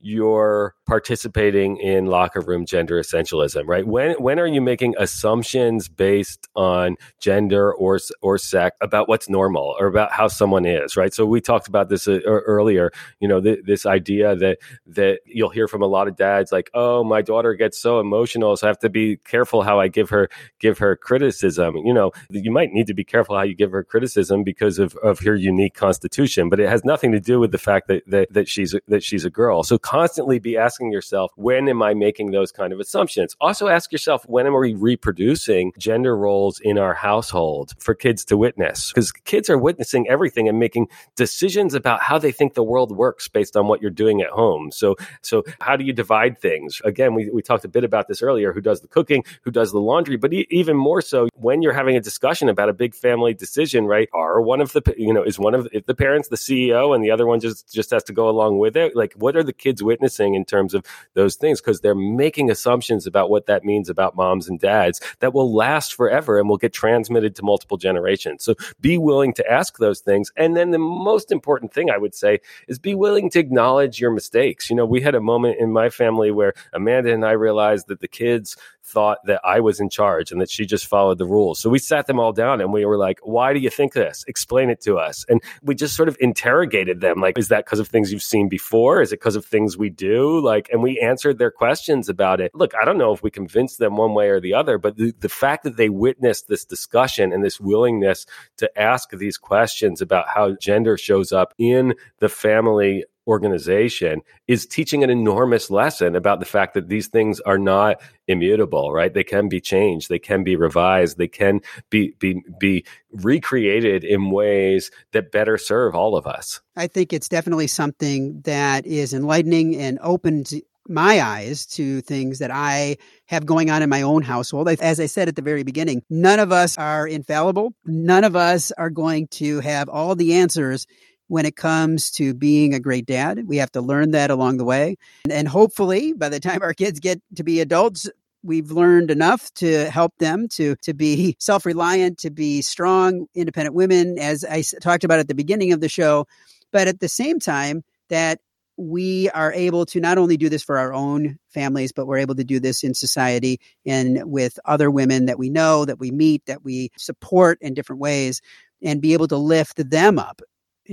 you're 0.00 0.74
participating 0.86 1.76
in 1.76 2.06
locker 2.06 2.40
room 2.40 2.64
gender 2.64 3.00
essentialism, 3.00 3.66
right? 3.66 3.86
When 3.86 4.12
when 4.14 4.38
are 4.38 4.46
you 4.46 4.60
making 4.60 4.94
assumptions 4.98 5.88
based 5.88 6.48
on 6.56 6.96
gender 7.20 7.72
or 7.72 7.98
or 8.22 8.38
sex 8.38 8.76
about 8.80 9.08
what's 9.08 9.28
normal 9.28 9.76
or 9.78 9.86
about 9.86 10.12
how 10.12 10.28
someone 10.28 10.64
is, 10.64 10.96
right? 10.96 11.12
So 11.12 11.26
we 11.26 11.40
talked 11.40 11.68
about 11.68 11.90
this 11.90 12.08
uh, 12.08 12.20
earlier. 12.24 12.90
You 13.20 13.28
know, 13.28 13.40
th- 13.40 13.60
this 13.64 13.84
idea 13.84 14.34
that 14.36 14.58
that 14.86 15.20
you'll 15.26 15.50
hear 15.50 15.68
from 15.68 15.82
a 15.82 15.86
lot 15.86 16.08
of 16.08 16.16
dads 16.16 16.50
like, 16.50 16.70
"Oh, 16.72 17.04
my 17.04 17.20
daughter 17.20 17.54
gets 17.54 17.78
so 17.78 18.00
emotional, 18.00 18.56
so 18.56 18.66
I 18.66 18.70
have 18.70 18.78
to 18.80 18.88
be 18.88 19.18
careful 19.18 19.62
how 19.62 19.80
I 19.80 19.88
give 19.88 20.10
her 20.10 20.28
give 20.58 20.78
her 20.78 20.96
criticism." 20.96 21.76
You 21.76 21.92
know, 21.92 22.12
you 22.30 22.50
might 22.50 22.72
need 22.72 22.86
to 22.86 22.94
be 22.94 23.04
careful 23.04 23.36
how 23.36 23.42
you 23.42 23.54
give 23.54 23.72
her 23.72 23.84
criticism 23.84 24.44
because 24.44 24.78
of 24.78 24.96
of 24.96 25.18
her 25.20 25.34
unique 25.34 25.74
constitution, 25.74 26.48
but 26.48 26.58
it 26.58 26.68
has 26.68 26.84
nothing 26.84 27.12
to 27.12 27.20
do 27.20 27.38
with 27.38 27.52
the 27.52 27.58
fact 27.58 27.88
that 27.88 28.02
that, 28.06 28.32
that 28.32 28.48
she's 28.48 28.74
that 28.88 29.02
she's 29.02 29.24
a 29.26 29.30
girl. 29.30 29.62
So 29.62 29.78
constantly 29.90 30.38
be 30.38 30.56
asking 30.56 30.92
yourself, 30.92 31.32
when 31.34 31.68
am 31.68 31.82
I 31.82 31.94
making 31.94 32.30
those 32.30 32.52
kind 32.52 32.72
of 32.72 32.78
assumptions? 32.78 33.34
Also 33.40 33.66
ask 33.66 33.90
yourself, 33.90 34.24
when 34.28 34.46
am 34.46 34.56
we 34.56 34.72
reproducing 34.72 35.72
gender 35.78 36.16
roles 36.16 36.60
in 36.60 36.78
our 36.78 36.94
household 36.94 37.72
for 37.80 37.92
kids 37.92 38.24
to 38.26 38.36
witness? 38.36 38.92
Because 38.92 39.10
kids 39.10 39.50
are 39.50 39.58
witnessing 39.58 40.08
everything 40.08 40.48
and 40.48 40.60
making 40.60 40.86
decisions 41.16 41.74
about 41.74 42.02
how 42.02 42.18
they 42.18 42.30
think 42.30 42.54
the 42.54 42.62
world 42.62 42.96
works 42.96 43.26
based 43.26 43.56
on 43.56 43.66
what 43.66 43.82
you're 43.82 43.90
doing 43.90 44.22
at 44.22 44.30
home. 44.30 44.70
So, 44.70 44.94
so 45.22 45.42
how 45.60 45.74
do 45.74 45.82
you 45.82 45.92
divide 45.92 46.38
things? 46.38 46.80
Again, 46.84 47.14
we, 47.14 47.28
we 47.28 47.42
talked 47.42 47.64
a 47.64 47.68
bit 47.68 47.82
about 47.82 48.06
this 48.06 48.22
earlier, 48.22 48.52
who 48.52 48.60
does 48.60 48.82
the 48.82 48.88
cooking, 48.88 49.24
who 49.42 49.50
does 49.50 49.72
the 49.72 49.80
laundry, 49.80 50.16
but 50.16 50.32
e- 50.32 50.46
even 50.50 50.76
more 50.76 51.02
so 51.02 51.28
when 51.34 51.62
you're 51.62 51.72
having 51.72 51.96
a 51.96 52.00
discussion 52.00 52.48
about 52.48 52.68
a 52.68 52.72
big 52.72 52.94
family 52.94 53.34
decision, 53.34 53.86
right? 53.86 54.08
Are 54.12 54.40
one 54.40 54.60
of 54.60 54.72
the, 54.72 54.82
you 54.96 55.12
know, 55.12 55.24
is 55.24 55.36
one 55.36 55.56
of 55.56 55.68
the 55.84 55.94
parents 55.96 56.28
the 56.28 56.36
CEO 56.36 56.94
and 56.94 57.02
the 57.02 57.10
other 57.10 57.26
one 57.26 57.40
just, 57.40 57.72
just 57.72 57.90
has 57.90 58.04
to 58.04 58.12
go 58.12 58.28
along 58.28 58.58
with 58.60 58.76
it? 58.76 58.94
Like, 58.94 59.14
what 59.14 59.34
are 59.34 59.42
the 59.42 59.52
kids 59.52 59.79
kids 59.80 59.82
witnessing 59.82 60.34
in 60.34 60.44
terms 60.44 60.74
of 60.74 60.84
those 61.14 61.36
things 61.36 61.60
because 61.60 61.80
they're 61.80 61.94
making 61.94 62.50
assumptions 62.50 63.06
about 63.06 63.30
what 63.30 63.46
that 63.46 63.64
means 63.64 63.88
about 63.88 64.16
moms 64.16 64.48
and 64.48 64.60
dads 64.60 65.00
that 65.20 65.34
will 65.34 65.54
last 65.54 65.94
forever 65.94 66.38
and 66.38 66.48
will 66.48 66.58
get 66.58 66.72
transmitted 66.72 67.34
to 67.34 67.42
multiple 67.42 67.76
generations. 67.76 68.44
So 68.44 68.54
be 68.80 68.98
willing 68.98 69.34
to 69.34 69.50
ask 69.50 69.78
those 69.78 70.00
things. 70.00 70.30
And 70.36 70.56
then 70.56 70.70
the 70.70 70.78
most 70.78 71.32
important 71.32 71.72
thing 71.72 71.90
I 71.90 71.98
would 71.98 72.14
say 72.14 72.40
is 72.68 72.78
be 72.78 72.94
willing 72.94 73.30
to 73.30 73.38
acknowledge 73.38 74.00
your 74.00 74.10
mistakes. 74.10 74.70
You 74.70 74.76
know, 74.76 74.86
we 74.86 75.00
had 75.00 75.14
a 75.14 75.20
moment 75.20 75.58
in 75.58 75.72
my 75.72 75.90
family 75.90 76.30
where 76.30 76.52
Amanda 76.72 77.12
and 77.12 77.24
I 77.24 77.32
realized 77.32 77.88
that 77.88 78.00
the 78.00 78.08
kids 78.08 78.56
thought 78.84 79.18
that 79.26 79.40
I 79.44 79.60
was 79.60 79.80
in 79.80 79.88
charge 79.88 80.32
and 80.32 80.40
that 80.40 80.50
she 80.50 80.66
just 80.66 80.86
followed 80.86 81.18
the 81.18 81.26
rules. 81.26 81.60
So 81.60 81.70
we 81.70 81.78
sat 81.78 82.06
them 82.06 82.18
all 82.18 82.32
down 82.32 82.60
and 82.60 82.72
we 82.72 82.84
were 82.84 82.96
like, 82.96 83.20
why 83.22 83.52
do 83.52 83.60
you 83.60 83.70
think 83.70 83.92
this? 83.92 84.24
Explain 84.26 84.70
it 84.70 84.80
to 84.82 84.98
us. 84.98 85.24
And 85.28 85.42
we 85.62 85.74
just 85.74 85.94
sort 85.94 86.08
of 86.08 86.16
interrogated 86.20 87.00
them 87.00 87.20
like, 87.20 87.38
is 87.38 87.48
that 87.48 87.64
because 87.64 87.78
of 87.78 87.88
things 87.88 88.12
you've 88.12 88.22
seen 88.22 88.48
before? 88.48 89.00
Is 89.00 89.12
it 89.12 89.20
because 89.20 89.36
of 89.36 89.44
things 89.44 89.76
we 89.76 89.90
do? 89.90 90.40
Like, 90.40 90.68
and 90.70 90.82
we 90.82 90.98
answered 91.00 91.38
their 91.38 91.50
questions 91.50 92.08
about 92.08 92.40
it. 92.40 92.54
Look, 92.54 92.74
I 92.74 92.84
don't 92.84 92.98
know 92.98 93.12
if 93.12 93.22
we 93.22 93.30
convinced 93.30 93.78
them 93.78 93.96
one 93.96 94.14
way 94.14 94.28
or 94.28 94.40
the 94.40 94.54
other, 94.54 94.78
but 94.78 94.96
the, 94.96 95.12
the 95.20 95.28
fact 95.28 95.64
that 95.64 95.76
they 95.76 95.88
witnessed 95.88 96.48
this 96.48 96.64
discussion 96.64 97.32
and 97.32 97.44
this 97.44 97.60
willingness 97.60 98.26
to 98.56 98.80
ask 98.80 99.10
these 99.10 99.38
questions 99.38 100.00
about 100.00 100.28
how 100.28 100.56
gender 100.60 100.96
shows 100.96 101.32
up 101.32 101.54
in 101.58 101.94
the 102.18 102.28
family 102.28 103.04
organization 103.30 104.22
is 104.48 104.66
teaching 104.66 105.04
an 105.04 105.08
enormous 105.08 105.70
lesson 105.70 106.16
about 106.16 106.40
the 106.40 106.44
fact 106.44 106.74
that 106.74 106.88
these 106.88 107.06
things 107.06 107.38
are 107.40 107.58
not 107.58 108.00
immutable 108.26 108.92
right 108.92 109.14
they 109.14 109.24
can 109.24 109.48
be 109.48 109.60
changed 109.60 110.08
they 110.08 110.18
can 110.18 110.42
be 110.42 110.56
revised 110.56 111.16
they 111.16 111.28
can 111.28 111.60
be 111.90 112.12
be 112.18 112.42
be 112.58 112.84
recreated 113.12 114.02
in 114.02 114.30
ways 114.32 114.90
that 115.12 115.30
better 115.30 115.56
serve 115.56 115.94
all 115.94 116.16
of 116.16 116.26
us 116.26 116.60
i 116.76 116.88
think 116.88 117.12
it's 117.12 117.28
definitely 117.28 117.68
something 117.68 118.40
that 118.42 118.84
is 118.84 119.14
enlightening 119.14 119.76
and 119.76 119.98
opens 120.02 120.52
my 120.88 121.20
eyes 121.20 121.66
to 121.66 122.00
things 122.00 122.40
that 122.40 122.50
I 122.50 122.96
have 123.26 123.46
going 123.46 123.70
on 123.70 123.80
in 123.82 123.88
my 123.88 124.02
own 124.02 124.22
household. 124.22 124.68
As 124.68 124.98
I 124.98 125.06
said 125.06 125.28
at 125.28 125.36
the 125.36 125.42
very 125.42 125.62
beginning, 125.62 126.02
none 126.10 126.40
of 126.40 126.50
us 126.50 126.76
are 126.76 127.06
infallible. 127.06 127.74
None 127.84 128.24
of 128.24 128.34
us 128.34 128.72
are 128.72 128.90
going 128.90 129.28
to 129.28 129.60
have 129.60 129.88
all 129.88 130.16
the 130.16 130.34
answers 130.34 130.88
when 131.30 131.46
it 131.46 131.54
comes 131.54 132.10
to 132.10 132.34
being 132.34 132.74
a 132.74 132.80
great 132.80 133.06
dad. 133.06 133.46
We 133.46 133.58
have 133.58 133.70
to 133.72 133.80
learn 133.80 134.10
that 134.10 134.32
along 134.32 134.56
the 134.56 134.64
way. 134.64 134.96
And 135.30 135.46
hopefully, 135.46 136.12
by 136.12 136.28
the 136.28 136.40
time 136.40 136.60
our 136.60 136.74
kids 136.74 136.98
get 136.98 137.22
to 137.36 137.44
be 137.44 137.60
adults, 137.60 138.10
we've 138.42 138.72
learned 138.72 139.12
enough 139.12 139.48
to 139.54 139.88
help 139.90 140.12
them 140.18 140.48
to 140.48 140.74
to 140.82 140.92
be 140.92 141.36
self-reliant 141.38 142.18
to 142.18 142.30
be 142.30 142.62
strong 142.62 143.26
independent 143.34 143.74
women 143.74 144.18
as 144.18 144.46
i 144.46 144.62
talked 144.80 145.04
about 145.04 145.18
at 145.18 145.28
the 145.28 145.34
beginning 145.34 145.72
of 145.72 145.80
the 145.82 145.90
show 145.90 146.26
but 146.72 146.88
at 146.88 147.00
the 147.00 147.08
same 147.08 147.38
time 147.38 147.84
that 148.08 148.40
we 148.78 149.28
are 149.30 149.52
able 149.52 149.84
to 149.84 150.00
not 150.00 150.16
only 150.16 150.38
do 150.38 150.48
this 150.48 150.62
for 150.62 150.78
our 150.78 150.94
own 150.94 151.38
families 151.50 151.92
but 151.92 152.06
we're 152.06 152.16
able 152.16 152.34
to 152.34 152.44
do 152.44 152.58
this 152.58 152.82
in 152.82 152.94
society 152.94 153.60
and 153.84 154.24
with 154.24 154.58
other 154.64 154.90
women 154.90 155.26
that 155.26 155.38
we 155.38 155.50
know 155.50 155.84
that 155.84 156.00
we 156.00 156.10
meet 156.10 156.42
that 156.46 156.64
we 156.64 156.90
support 156.96 157.58
in 157.60 157.74
different 157.74 158.00
ways 158.00 158.40
and 158.82 159.02
be 159.02 159.12
able 159.12 159.28
to 159.28 159.36
lift 159.36 159.76
them 159.90 160.18
up 160.18 160.40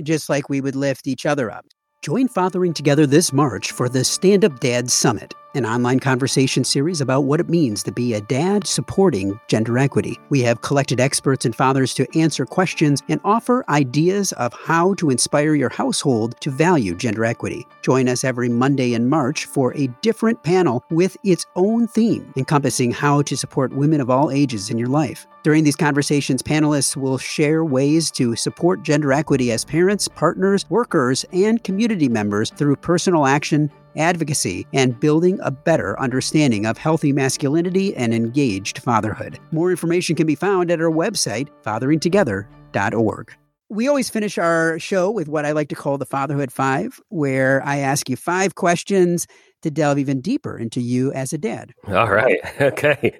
just 0.02 0.28
like 0.28 0.48
we 0.48 0.60
would 0.60 0.76
lift 0.76 1.06
each 1.06 1.26
other 1.26 1.50
up. 1.50 1.66
Join 2.02 2.28
Fathering 2.28 2.74
Together 2.74 3.06
this 3.06 3.32
March 3.32 3.72
for 3.72 3.88
the 3.88 4.04
Stand 4.04 4.44
Up 4.44 4.60
Dad 4.60 4.90
Summit 4.90 5.34
an 5.54 5.64
online 5.64 5.98
conversation 5.98 6.62
series 6.62 7.00
about 7.00 7.24
what 7.24 7.40
it 7.40 7.48
means 7.48 7.82
to 7.82 7.90
be 7.90 8.14
a 8.14 8.20
dad 8.20 8.66
supporting 8.66 9.38
gender 9.48 9.78
equity. 9.78 10.18
We 10.28 10.40
have 10.42 10.60
collected 10.60 11.00
experts 11.00 11.44
and 11.44 11.54
fathers 11.54 11.94
to 11.94 12.06
answer 12.18 12.44
questions 12.44 13.02
and 13.08 13.20
offer 13.24 13.64
ideas 13.68 14.32
of 14.32 14.52
how 14.52 14.94
to 14.94 15.10
inspire 15.10 15.54
your 15.54 15.70
household 15.70 16.40
to 16.42 16.50
value 16.50 16.94
gender 16.94 17.24
equity. 17.24 17.66
Join 17.82 18.08
us 18.08 18.24
every 18.24 18.48
Monday 18.48 18.92
in 18.92 19.08
March 19.08 19.46
for 19.46 19.76
a 19.76 19.88
different 20.02 20.42
panel 20.42 20.84
with 20.90 21.16
its 21.24 21.46
own 21.56 21.88
theme, 21.88 22.32
encompassing 22.36 22.90
how 22.90 23.22
to 23.22 23.36
support 23.36 23.72
women 23.72 24.00
of 24.00 24.10
all 24.10 24.30
ages 24.30 24.70
in 24.70 24.78
your 24.78 24.88
life. 24.88 25.26
During 25.48 25.64
these 25.64 25.76
conversations, 25.76 26.42
panelists 26.42 26.94
will 26.94 27.16
share 27.16 27.64
ways 27.64 28.10
to 28.10 28.36
support 28.36 28.82
gender 28.82 29.14
equity 29.14 29.50
as 29.50 29.64
parents, 29.64 30.06
partners, 30.06 30.68
workers, 30.68 31.24
and 31.32 31.64
community 31.64 32.06
members 32.06 32.50
through 32.50 32.76
personal 32.76 33.24
action 33.24 33.70
advocacy, 33.96 34.66
and 34.74 35.00
building 35.00 35.38
a 35.42 35.50
better 35.50 35.98
understanding 35.98 36.66
of 36.66 36.76
healthy 36.76 37.14
masculinity 37.14 37.96
and 37.96 38.12
engaged 38.12 38.80
fatherhood. 38.80 39.40
More 39.50 39.70
information 39.70 40.16
can 40.16 40.26
be 40.26 40.34
found 40.34 40.70
at 40.70 40.82
our 40.82 40.90
website, 40.90 41.48
fatheringtogether.org. 41.64 43.32
we 43.70 43.88
always 43.88 44.10
finish 44.10 44.36
our 44.36 44.78
show 44.78 45.10
with 45.10 45.28
what 45.28 45.46
I 45.46 45.52
like 45.52 45.70
to 45.70 45.74
call 45.74 45.96
the 45.96 46.04
Fatherhood 46.04 46.52
Five, 46.52 47.00
where 47.08 47.62
I 47.64 47.78
ask 47.78 48.10
you 48.10 48.16
five 48.16 48.54
questions 48.54 49.26
to 49.62 49.70
delve 49.70 49.98
even 49.98 50.20
deeper 50.20 50.58
into 50.58 50.82
you 50.82 51.10
as 51.14 51.32
a 51.32 51.38
dad. 51.38 51.72
All 51.86 52.10
right. 52.10 52.38
Okay. 52.60 53.18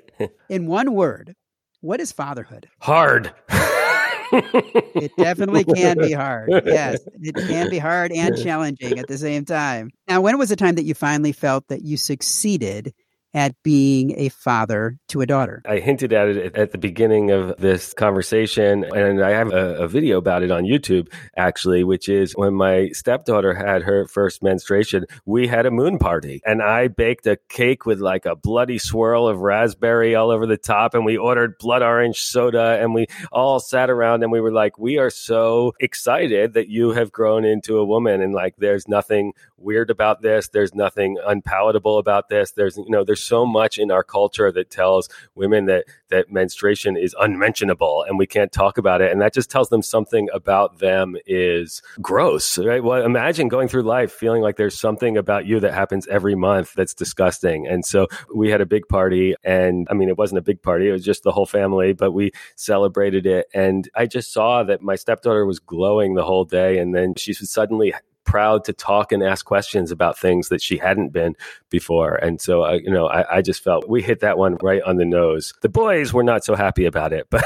In 0.51 0.67
one 0.67 0.93
word, 0.93 1.35
what 1.81 2.01
is 2.01 2.13
fatherhood? 2.13 2.69
Hard. 2.81 3.33
it 4.33 5.13
definitely 5.17 5.65
can 5.65 5.99
be 5.99 6.13
hard. 6.13 6.51
Yes, 6.67 7.01
it 7.21 7.35
can 7.35 7.71
be 7.71 7.79
hard 7.79 8.13
and 8.13 8.37
challenging 8.43 8.99
at 8.99 9.09
the 9.09 9.19
same 9.19 9.45
time. 9.45 9.91
Now, 10.07 10.21
when 10.21 10.39
was 10.39 10.49
the 10.51 10.57
time 10.57 10.75
that 10.75 10.85
you 10.85 10.95
finally 10.95 11.33
felt 11.33 11.69
that 11.69 11.83
you 11.83 11.97
succeeded 11.97 12.93
at 13.35 13.55
being 13.63 14.15
a 14.19 14.29
father 14.31 14.99
to 15.09 15.21
a 15.21 15.27
daughter. 15.27 15.63
I 15.67 15.79
hinted 15.79 16.13
at 16.13 16.29
it 16.29 16.57
at 16.57 16.73
the 16.73 16.79
beginning 16.79 17.31
of 17.31 17.57
this 17.59 17.93
conversation, 17.93 18.85
and 18.85 19.23
I 19.23 19.31
have 19.31 19.53
a, 19.53 19.77
a, 19.77 19.89
video 19.89 20.19
about 20.19 20.43
it 20.43 20.51
on 20.51 20.65
YouTube, 20.65 21.09
actually, 21.37 21.85
which 21.85 22.09
is 22.09 22.33
when 22.33 22.55
my 22.55 22.91
stepdaughter 22.91 23.55
had 23.55 23.83
her 23.83 24.07
first 24.07 24.43
menstruation, 24.43 25.07
we 25.27 25.47
had 25.47 25.67
a 25.67 25.71
moon 25.71 25.99
party, 25.99 26.41
and 26.45 26.63
I 26.63 26.89
baked 26.89 27.27
a 27.27 27.39
cake 27.49 27.87
with 27.87 28.01
like 28.01 28.27
a 28.27 28.37
bloody 28.37 28.79
swirl 28.79 29.29
of 29.29 29.41
raspberry 29.41 30.15
all 30.15 30.31
over 30.31 30.47
the 30.47 30.57
top, 30.57 30.95
and 30.95 31.05
we 31.05 31.17
ordered 31.17 31.59
blood 31.59 31.83
orange 31.83 32.21
soda, 32.21 32.79
and 32.81 32.95
we 32.95 33.07
all 33.33 33.61
sat 33.61 33.91
around 33.91 34.23
and 34.23 34.33
we 34.33 34.41
were 34.41 34.53
like, 34.53 34.79
we 34.79 34.99
are 34.99 35.11
so 35.11 35.73
excited 35.81 36.55
that 36.55 36.69
you 36.69 36.91
have 36.91 37.13
grown 37.13 37.45
into 37.45 37.79
a 37.79 37.85
woman, 37.85 38.21
and 38.23 38.35
like, 38.35 38.57
there's 38.57 38.89
nothing 38.89 39.33
weird 39.59 39.91
about 39.91 40.23
this, 40.23 40.49
there's 40.49 40.75
nothing 40.75 41.19
unpalatable 41.25 41.99
about 41.99 42.29
this, 42.29 42.53
there's, 42.53 42.77
you 42.77 42.91
know, 42.91 43.05
there's 43.05 43.23
so 43.23 43.45
much 43.45 43.79
in 43.79 43.91
our 43.91 44.03
culture 44.03 44.51
that 44.53 44.71
tells 44.71 45.09
women 45.35 45.67
that 45.67 45.85
that 46.09 46.31
menstruation 46.33 46.97
is 46.97 47.15
unmentionable 47.21 48.05
and 48.09 48.19
we 48.19 48.27
can't 48.27 48.53
talk 48.53 48.79
about 48.79 49.01
it. 49.01 49.13
And 49.13 49.21
that 49.21 49.35
just 49.35 49.51
tells 49.51 49.69
them 49.69 49.83
something 49.83 50.29
about 50.33 50.79
them 50.79 51.17
is 51.27 51.83
gross 52.01 52.59
right? 52.59 52.83
Well 52.83 53.05
imagine 53.05 53.49
going 53.49 53.69
through 53.69 53.83
life 53.83 54.13
feeling 54.13 54.43
like 54.43 54.57
there's 54.57 54.79
something 54.79 55.17
about 55.17 55.47
you 55.47 55.61
that 55.61 55.75
happens 55.75 56.07
every 56.09 56.35
month 56.35 56.75
that's 56.75 56.95
disgusting. 56.95 57.67
And 57.67 57.85
so 57.85 58.07
we 58.35 58.51
had 58.51 58.61
a 58.61 58.67
big 58.67 58.89
party 58.89 59.35
and 59.45 59.87
i 59.91 59.95
mean 59.95 60.09
it 60.09 60.19
wasn't 60.19 60.39
a 60.39 60.43
big 60.43 60.63
party. 60.63 60.89
It 60.89 60.93
was 60.93 61.05
just 61.05 61.23
the 61.23 61.33
whole 61.33 61.47
family 61.47 61.93
but 61.93 62.13
we 62.13 62.33
celebrated 62.57 63.27
it. 63.27 63.47
And 63.55 63.89
i 63.95 64.07
just 64.07 64.33
saw 64.33 64.63
that 64.65 64.83
my 64.83 64.97
stepdaughter 64.97 65.45
was 65.45 65.59
glowing 65.59 66.15
the 66.15 66.25
whole 66.25 66.45
day 66.45 66.79
and 66.79 66.95
then 66.95 67.15
she 67.15 67.33
suddenly 67.33 67.93
proud 68.29 68.63
to 68.63 68.75
talk 68.75 69.11
and 69.11 69.23
ask 69.23 69.47
questions 69.47 69.91
about 69.91 70.19
things 70.19 70.51
that 70.51 70.61
she 70.61 70.77
hadn't 70.77 71.15
been 71.15 71.35
before. 71.71 72.15
And 72.15 72.39
so, 72.39 72.63
uh, 72.63 72.73
you 72.73 72.91
know, 72.91 73.07
I, 73.07 73.39
I, 73.39 73.43
just 73.43 73.65
felt 73.65 73.89
we 73.89 74.03
hit 74.03 74.21
that 74.21 74.37
one 74.37 74.59
right 74.63 74.83
on 74.83 74.97
the 74.97 75.07
nose. 75.07 75.55
The 75.63 75.71
boys 75.71 76.13
were 76.13 76.23
not 76.23 76.45
so 76.45 76.55
happy 76.55 76.85
about 76.85 77.15
it, 77.15 77.27
but 77.31 77.43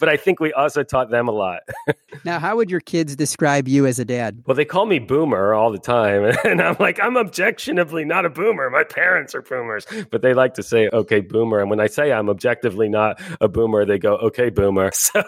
but 0.00 0.08
I 0.08 0.16
think 0.16 0.40
we 0.40 0.52
also 0.52 0.82
taught 0.82 1.10
them 1.10 1.28
a 1.28 1.30
lot. 1.30 1.60
now, 2.24 2.40
how 2.40 2.56
would 2.56 2.72
your 2.72 2.80
kids 2.80 3.14
describe 3.14 3.68
you 3.68 3.86
as 3.86 4.00
a 4.00 4.04
dad? 4.04 4.42
Well, 4.46 4.56
they 4.56 4.64
call 4.64 4.84
me 4.84 4.98
boomer 4.98 5.54
all 5.54 5.70
the 5.70 5.78
time, 5.78 6.24
and 6.44 6.60
I'm 6.60 6.76
like, 6.80 6.98
I'm 7.00 7.16
objectionably 7.16 8.04
not 8.04 8.26
a 8.26 8.30
boomer. 8.30 8.68
My 8.70 8.82
parents 8.82 9.32
are 9.36 9.42
boomers, 9.42 9.86
but 10.10 10.22
they 10.22 10.34
like 10.34 10.54
to 10.54 10.64
say, 10.64 10.88
"Okay, 10.92 11.20
boomer." 11.20 11.60
And 11.60 11.70
when 11.70 11.78
I 11.78 11.86
say 11.86 12.10
I'm 12.10 12.28
objectively 12.28 12.88
not 12.88 13.20
a 13.40 13.46
boomer, 13.46 13.84
they 13.84 13.98
go, 13.98 14.16
"Okay, 14.16 14.50
boomer." 14.50 14.90
So 15.08 15.22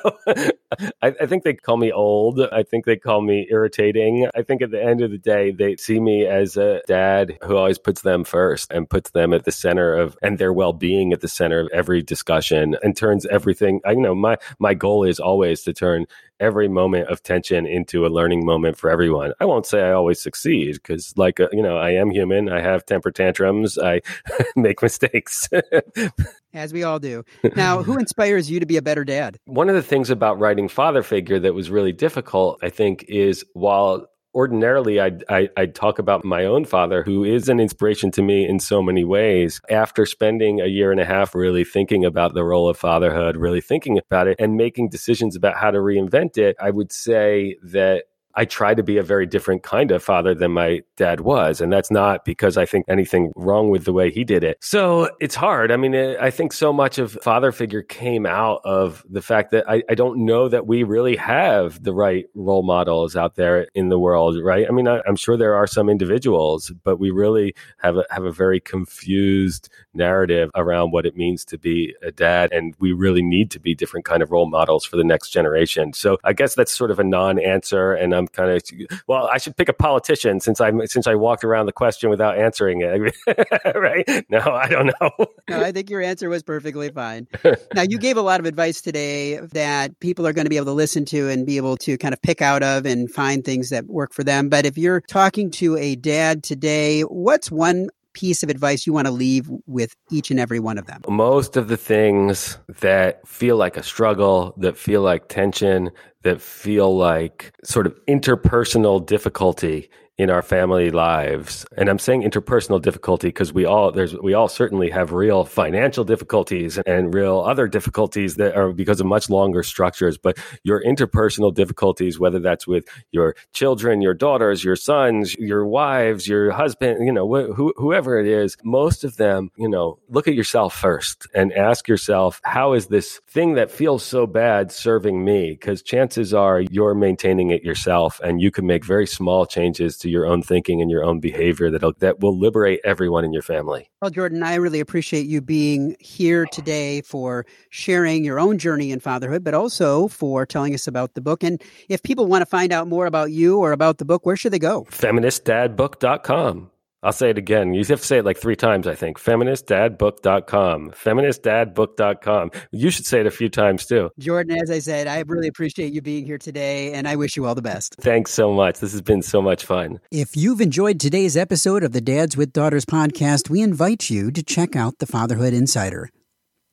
I, 1.01 1.15
I 1.21 1.27
think 1.27 1.45
they 1.45 1.55
call 1.55 1.77
me 1.77 1.93
old. 1.93 2.41
I 2.41 2.65
think 2.65 2.85
they 2.85 2.97
call 2.97 3.23
me 3.23 3.47
irritating. 3.51 4.29
I 4.35 4.39
think 4.42 4.62
at 4.62 4.70
the 4.70 4.83
end 4.83 5.03
of 5.03 5.11
the 5.11 5.18
day, 5.18 5.50
they 5.50 5.76
see 5.76 6.00
me 6.00 6.26
as 6.26 6.57
a 6.57 6.83
dad 6.87 7.38
who 7.42 7.57
always 7.57 7.79
puts 7.79 8.03
them 8.03 8.24
first 8.24 8.72
and 8.72 8.88
puts 8.88 9.11
them 9.11 9.33
at 9.33 9.44
the 9.44 9.53
center 9.53 9.94
of 9.94 10.16
and 10.22 10.38
their 10.38 10.53
well 10.53 10.72
being 10.72 11.12
at 11.12 11.20
the 11.20 11.29
center 11.29 11.61
of 11.61 11.68
every 11.72 12.03
discussion 12.03 12.76
and 12.83 12.96
turns 12.96 13.26
everything. 13.26 13.81
I 13.85 13.92
you 13.92 14.00
know 14.00 14.14
my 14.14 14.37
my 14.59 14.74
goal 14.74 15.05
is 15.05 15.20
always 15.20 15.62
to 15.62 15.72
turn 15.72 16.07
every 16.40 16.68
moment 16.68 17.09
of 17.09 17.22
tension 17.22 17.66
into 17.66 18.07
a 18.07 18.09
learning 18.09 18.44
moment 18.44 18.79
for 18.79 18.90
everyone. 18.90 19.33
I 19.38 19.44
won't 19.44 19.66
say 19.66 19.83
I 19.83 19.92
always 19.92 20.20
succeed 20.20 20.74
because, 20.74 21.12
like, 21.16 21.38
uh, 21.38 21.48
you 21.53 21.62
know, 21.62 21.76
I 21.76 21.90
am 21.90 22.11
human. 22.11 22.48
I 22.48 22.61
have 22.61 22.87
temper 22.87 23.11
tantrums. 23.11 23.79
I 23.79 24.00
make 24.57 24.83
mistakes. 24.83 25.48
As 26.55 26.72
we 26.72 26.83
all 26.83 26.98
do. 26.98 27.22
Now, 27.55 27.83
who 27.83 27.98
inspires 28.00 28.50
you 28.50 28.59
to 28.59 28.66
be 28.66 28.76
a 28.76 28.83
better 28.83 29.05
dad? 29.05 29.38
One 29.44 29.68
of 29.68 29.76
the 29.76 29.83
things 29.83 30.11
about 30.11 30.40
writing 30.40 30.68
Father 30.68 31.03
Figure 31.03 31.38
that 31.38 31.55
was 31.55 31.70
really 31.70 31.92
difficult, 31.92 32.59
I 32.62 32.70
think, 32.70 33.05
is 33.05 33.44
while 33.53 34.10
ordinarily 34.35 35.01
I'd, 35.01 35.25
I, 35.29 35.49
i 35.57 35.62
would 35.62 35.75
talk 35.75 35.99
about 35.99 36.25
my 36.25 36.45
own 36.45 36.64
father 36.64 37.03
who 37.03 37.25
is 37.25 37.49
an 37.49 37.61
inspiration 37.61 38.11
to 38.12 38.23
me 38.23 38.49
in 38.49 38.61
so 38.61 38.83
many 38.83 39.05
ways. 39.05 39.61
After 39.71 40.07
spending 40.07 40.61
a 40.61 40.66
year 40.66 40.93
and 40.93 41.01
a 41.01 41.05
half 41.05 41.35
really 41.35 41.64
thinking 41.64 42.05
about 42.05 42.35
the 42.35 42.45
role 42.45 42.69
of 42.69 42.77
fatherhood 42.77 43.37
really 43.37 43.61
thinking 43.61 43.99
about 43.99 44.29
it 44.29 44.37
and 44.38 44.57
making 44.57 44.88
decisions 44.88 45.37
about 45.37 45.57
how 45.57 45.71
to 45.71 45.79
reinvent 45.79 46.37
it 46.38 46.57
i 46.61 46.71
would 46.71 46.93
say 46.93 47.57
that 47.62 48.05
I 48.35 48.45
try 48.45 48.75
to 48.75 48.83
be 48.83 48.97
a 48.99 49.03
very 49.03 49.27
different 49.27 49.62
kind 49.62 49.90
of 49.90 50.03
father 50.03 50.35
than 50.35 50.53
my 50.53 50.83
dad 50.97 51.21
was. 51.21 51.61
And 51.61 51.73
that's 51.73 51.90
not 51.90 52.25
because 52.25 52.57
I 52.57 52.64
think 52.64 52.85
anything 52.88 53.33
wrong 53.37 53.71
with 53.71 53.85
the 53.85 53.93
way 53.93 54.11
he 54.11 54.25
did 54.25 54.45
it. 54.45 54.59
So 54.61 55.11
it's 55.21 55.35
hard. 55.35 55.73
I 55.73 55.77
mean, 55.77 55.95
I 55.95 56.31
think 56.31 56.53
so 56.53 56.73
much 56.73 56.99
of 56.99 57.12
father 57.23 57.53
figure 57.53 57.83
came 57.83 58.27
out 58.27 58.61
of 58.64 59.05
the 59.09 59.23
fact 59.23 59.51
that 59.51 59.69
I, 59.69 59.83
I 59.88 59.95
don't 59.95 60.25
know 60.25 60.49
that 60.49 60.66
we 60.66 60.83
really 60.83 61.16
have 61.16 61.83
the 61.83 61.93
right 61.93 62.27
role 62.35 62.62
models 62.62 63.16
out 63.16 63.35
there 63.35 63.66
in 63.75 63.88
the 63.88 63.99
world, 63.99 64.40
right? 64.43 64.66
I 64.69 64.73
mean, 64.73 64.87
I, 64.87 65.01
am 65.07 65.16
sure 65.16 65.37
there 65.37 65.55
are 65.55 65.66
some 65.66 65.88
individuals, 65.88 66.73
but 66.85 66.99
we 66.99 67.11
really 67.11 67.55
have 67.79 67.97
a, 67.97 68.05
have 68.11 68.25
a 68.25 68.33
very 68.33 68.61
confused 68.61 69.69
narrative 69.95 70.51
around 70.55 70.93
what 70.93 71.07
it 71.07 71.16
means 71.16 71.45
to 71.47 71.59
be 71.59 71.95
a 72.03 72.12
dad. 72.12 72.53
And 72.53 72.75
we 72.79 72.93
really 72.93 73.23
need 73.23 73.51
to 73.53 73.61
be 73.61 73.75
different 73.75 74.07
kind 74.07 74.23
of 74.23 74.31
role 74.31 74.49
models 74.49 74.85
for 74.85 74.97
the 74.97 75.05
next 75.05 75.31
generation. 75.31 75.93
So 75.93 76.19
I 76.25 76.33
guess 76.33 76.55
that's 76.55 76.73
sort 76.73 76.90
of 76.90 76.99
a 76.99 77.05
non 77.05 77.38
answer. 77.38 77.93
And 77.93 78.14
I'm 78.20 78.28
kind 78.28 78.50
of 78.50 78.62
well. 79.06 79.28
I 79.33 79.38
should 79.38 79.56
pick 79.56 79.68
a 79.68 79.72
politician 79.72 80.40
since 80.40 80.61
I 80.61 80.72
since 80.87 81.06
I 81.06 81.14
walked 81.14 81.44
around 81.44 81.66
the 81.66 81.72
question 81.72 82.11
without 82.11 82.38
answering 82.38 82.83
it. 82.83 83.14
right? 83.74 84.06
No, 84.28 84.38
I 84.38 84.68
don't 84.68 84.92
know. 85.00 85.11
no, 85.48 85.62
I 85.62 85.72
think 85.72 85.90
your 85.90 86.02
answer 86.02 86.28
was 86.28 86.42
perfectly 86.42 86.90
fine. 86.90 87.26
now 87.74 87.83
you 87.83 87.98
gave 87.98 88.16
a 88.16 88.22
lot 88.22 88.40
of 88.40 88.46
advice 88.46 88.80
today 88.80 89.38
that 89.52 89.98
people 90.00 90.26
are 90.26 90.33
going 90.33 90.44
to 90.44 90.50
be 90.50 90.56
able 90.56 90.66
to 90.66 90.72
listen 90.72 91.04
to 91.06 91.28
and 91.28 91.46
be 91.46 91.56
able 91.56 91.76
to 91.78 91.98
kind 91.98 92.14
of 92.14 92.22
pick 92.22 92.42
out 92.42 92.62
of 92.62 92.87
and 92.87 93.11
find 93.11 93.44
things 93.44 93.70
that 93.70 93.87
work 93.87 94.12
for 94.12 94.22
them. 94.22 94.48
But 94.48 94.66
if 94.66 94.78
you're 94.78 95.00
talking 95.00 95.50
to 95.52 95.76
a 95.76 95.96
dad 95.96 96.42
today, 96.42 97.02
what's 97.02 97.50
one 97.50 97.88
piece 98.12 98.42
of 98.42 98.50
advice 98.50 98.87
you 98.87 98.92
want 98.92 99.06
to 99.06 99.12
leave 99.12 99.48
with 99.66 99.94
each 100.11 100.30
and 100.30 100.40
every 100.40 100.61
one 100.61 100.78
of 100.78 100.87
them? 100.87 101.00
Most 101.09 101.56
of 101.56 101.68
the 101.68 101.76
things 101.76 102.59
that 102.80 103.26
feel 103.26 103.56
like 103.56 103.76
a 103.76 103.83
struggle, 103.83 104.54
that 104.59 104.76
feel 104.76 105.02
like 105.02 105.28
tension, 105.28 105.90
that 106.22 106.40
feel 106.40 106.96
like 106.96 107.52
sort 107.64 107.87
of 107.87 107.98
interpersonal 108.06 109.04
difficulty 109.04 109.88
in 110.20 110.28
our 110.28 110.42
family 110.42 110.90
lives. 110.90 111.64
And 111.78 111.88
I'm 111.88 111.98
saying 111.98 112.24
interpersonal 112.24 112.83
difficulty 112.83 113.28
because 113.28 113.54
we 113.54 113.64
all 113.64 113.90
there's 113.90 114.14
we 114.18 114.35
all 114.35 114.48
certainly 114.48 114.90
have 114.90 115.12
real 115.12 115.46
financial 115.46 116.04
difficulties 116.04 116.78
and 116.85 117.14
real 117.14 117.40
other 117.40 117.66
difficulties 117.66 118.37
that 118.37 118.54
are 118.54 118.70
because 118.70 119.00
of 119.00 119.06
much 119.06 119.30
longer 119.30 119.62
structures. 119.62 120.18
But 120.18 120.38
your 120.62 120.83
interpersonal 120.85 121.54
difficulties, 121.54 122.20
whether 122.20 122.38
that's 122.38 122.66
with 122.66 122.85
your 123.12 123.35
children, 123.54 124.02
your 124.02 124.12
daughters, 124.12 124.62
your 124.62 124.76
sons, 124.76 125.35
your 125.37 125.66
wives, 125.66 126.28
your 126.28 126.50
husband, 126.50 127.06
you 127.06 127.12
know, 127.12 127.26
wh- 127.26 127.56
wh- 127.56 127.80
whoever 127.80 128.20
it 128.20 128.26
is, 128.26 128.59
most 128.62 129.04
of 129.04 129.16
them, 129.16 129.50
you 129.56 129.70
know, 129.70 129.98
look 130.11 130.28
at 130.28 130.35
yourself 130.35 130.74
first 130.76 131.26
and 131.35 131.50
ask 131.54 131.88
yourself, 131.88 132.42
how 132.44 132.74
is 132.74 132.88
this 132.88 133.22
thing 133.30 133.54
that 133.54 133.70
feels 133.70 134.04
so 134.04 134.26
bad 134.26 134.70
serving 134.70 135.24
me? 135.24 135.52
Because 135.52 135.83
chances 135.83 136.35
are 136.35 136.61
you're 136.61 136.94
maintaining 136.94 137.52
it 137.52 137.64
yourself 137.64 138.20
and 138.22 138.42
you 138.42 138.50
can 138.50 138.66
make 138.66 138.85
very 138.85 139.06
small 139.06 139.46
changes 139.46 139.96
to 139.96 140.10
your 140.11 140.27
own 140.27 140.42
thinking 140.42 140.83
and 140.83 140.90
your 140.90 141.05
own 141.05 141.20
behavior 141.20 141.70
that 141.70 141.99
that 142.01 142.20
will 142.20 142.38
liberate 142.38 142.81
everyone 142.85 143.25
in 143.25 143.33
your 143.33 143.42
family. 143.42 143.90
Well, 144.03 144.11
Jordan, 144.11 144.42
I 144.42 144.57
really 144.57 144.81
appreciate 144.81 145.27
you 145.27 145.40
being 145.40 145.96
here 146.01 146.46
today 146.46 147.03
for 147.03 147.46
sharing 147.70 148.25
your 148.25 148.38
own 148.38 148.59
journey 148.59 148.90
in 148.90 149.01
fatherhood, 149.01 149.44
but 149.44 149.55
also 149.55 150.09
for 150.09 150.44
telling 150.44 150.75
us 150.75 150.87
about 150.87 151.14
the 151.14 151.20
book. 151.20 151.42
And 151.42 151.62
if 151.88 152.03
people 152.03 152.27
want 152.27 152.42
to 152.42 152.46
find 152.46 152.73
out 152.73 152.88
more 152.88 153.07
about 153.07 153.31
you 153.31 153.59
or 153.59 153.73
about 153.73 153.99
the 153.99 154.05
book, 154.05 154.27
where 154.27 154.37
should 154.37 154.53
they 154.53 154.59
go? 154.59 154.85
Feministdadbook.com. 154.90 156.70
I'll 157.03 157.13
say 157.13 157.31
it 157.31 157.39
again. 157.39 157.73
You 157.73 157.83
have 157.85 158.01
to 158.01 158.07
say 158.07 158.19
it 158.19 158.25
like 158.25 158.37
three 158.37 158.57
times, 158.57 158.87
I 158.87 158.95
think. 158.95 159.19
Feministdadbook.com. 159.19 160.91
Feministdadbook.com. 160.91 162.51
You 162.73 162.91
should 162.91 163.07
say 163.07 163.21
it 163.21 163.27
a 163.27 163.31
few 163.31 163.49
times 163.49 163.87
too. 163.87 164.11
Jordan, 164.19 164.59
as 164.63 164.71
I 164.71 164.81
said, 164.81 165.07
I 165.07 165.21
really 165.21 165.49
appreciate 165.49 165.93
you 165.93 166.03
being 166.03 166.27
here 166.27 166.37
today 166.39 166.93
and 166.93 167.09
I 167.09 167.17
wish 167.17 167.37
you 167.37 167.47
all 167.47 167.55
the 167.55 167.63
best. 167.63 167.97
Thanks 168.01 168.33
so 168.33 168.53
much. 168.53 168.81
This 168.81 168.93
has 168.93 169.03
been 169.03 169.23
so 169.23 169.41
much 169.41 169.65
fun. 169.65 170.01
If 170.11 170.37
you've 170.37 170.61
enjoyed 170.61 171.01
today's 171.01 171.37
episode 171.37 171.83
of 171.83 171.93
the 171.93 172.03
Dads 172.03 172.37
with 172.37 172.53
Daughters 172.53 172.85
podcast, 172.85 173.49
we 173.49 173.63
invite 173.63 174.11
you 174.11 174.31
to 174.33 174.43
check 174.43 174.77
out 174.77 174.99
the 174.99 175.07
Fatherhood 175.07 175.55
Insider. 175.55 176.11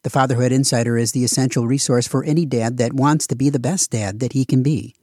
The 0.03 0.09
Fatherhood 0.09 0.51
Insider 0.51 0.97
is 0.97 1.13
the 1.13 1.23
essential 1.23 1.67
resource 1.67 2.07
for 2.07 2.23
any 2.23 2.45
dad 2.45 2.77
that 2.77 2.93
wants 2.93 3.27
to 3.27 3.35
be 3.35 3.49
the 3.49 3.59
best 3.59 3.91
dad 3.91 4.19
that 4.19 4.33
he 4.33 4.45
can 4.45 4.61
be. 4.61 4.93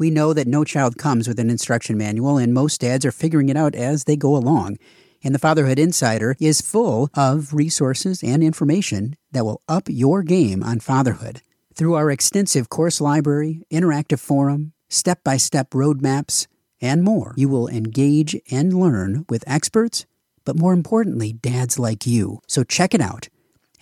We 0.00 0.10
know 0.10 0.32
that 0.32 0.48
no 0.48 0.64
child 0.64 0.96
comes 0.96 1.28
with 1.28 1.38
an 1.38 1.50
instruction 1.50 1.98
manual, 1.98 2.38
and 2.38 2.54
most 2.54 2.80
dads 2.80 3.04
are 3.04 3.12
figuring 3.12 3.50
it 3.50 3.56
out 3.58 3.74
as 3.74 4.04
they 4.04 4.16
go 4.16 4.34
along. 4.34 4.78
And 5.22 5.34
the 5.34 5.38
Fatherhood 5.38 5.78
Insider 5.78 6.36
is 6.40 6.62
full 6.62 7.10
of 7.12 7.52
resources 7.52 8.22
and 8.22 8.42
information 8.42 9.16
that 9.32 9.44
will 9.44 9.60
up 9.68 9.90
your 9.90 10.22
game 10.22 10.62
on 10.62 10.80
fatherhood. 10.80 11.42
Through 11.74 11.96
our 11.96 12.10
extensive 12.10 12.70
course 12.70 13.02
library, 13.02 13.62
interactive 13.70 14.20
forum, 14.20 14.72
step 14.88 15.22
by 15.22 15.36
step 15.36 15.68
roadmaps, 15.72 16.46
and 16.80 17.02
more, 17.02 17.34
you 17.36 17.50
will 17.50 17.68
engage 17.68 18.34
and 18.50 18.72
learn 18.72 19.26
with 19.28 19.44
experts, 19.46 20.06
but 20.46 20.56
more 20.56 20.72
importantly, 20.72 21.34
dads 21.34 21.78
like 21.78 22.06
you. 22.06 22.40
So 22.48 22.64
check 22.64 22.94
it 22.94 23.02
out 23.02 23.28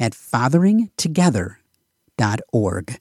at 0.01 0.15
fatheringtogether.org. 0.15 3.01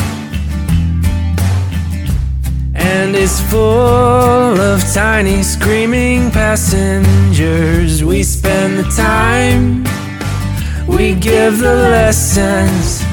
and 2.91 3.15
it's 3.15 3.39
full 3.49 4.59
of 4.59 4.83
tiny 4.93 5.41
screaming 5.43 6.29
passengers. 6.31 8.03
We 8.03 8.23
spend 8.23 8.79
the 8.79 8.89
time, 8.91 9.85
we 10.87 11.15
give 11.15 11.59
the 11.59 11.73
lessons, 11.73 13.03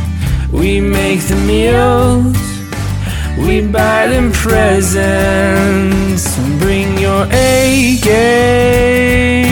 we 0.52 0.80
make 0.80 1.20
the 1.22 1.36
meals. 1.36 2.36
We 3.38 3.60
buy 3.60 4.08
them 4.08 4.32
presents. 4.32 6.24
Bring 6.58 6.98
your 6.98 7.26
A 7.30 7.98
game. 8.02 9.48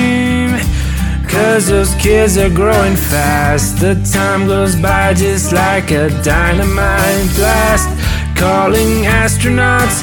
Cause 1.28 1.68
those 1.68 1.94
kids 1.94 2.36
are 2.36 2.50
growing 2.50 2.96
fast. 2.96 3.78
The 3.78 3.94
time 4.12 4.48
goes 4.48 4.74
by 4.74 5.14
just 5.14 5.52
like 5.52 5.92
a 5.92 6.10
dynamite 6.24 7.30
blast. 7.36 7.88
Calling 8.36 9.04
astronauts 9.04 10.02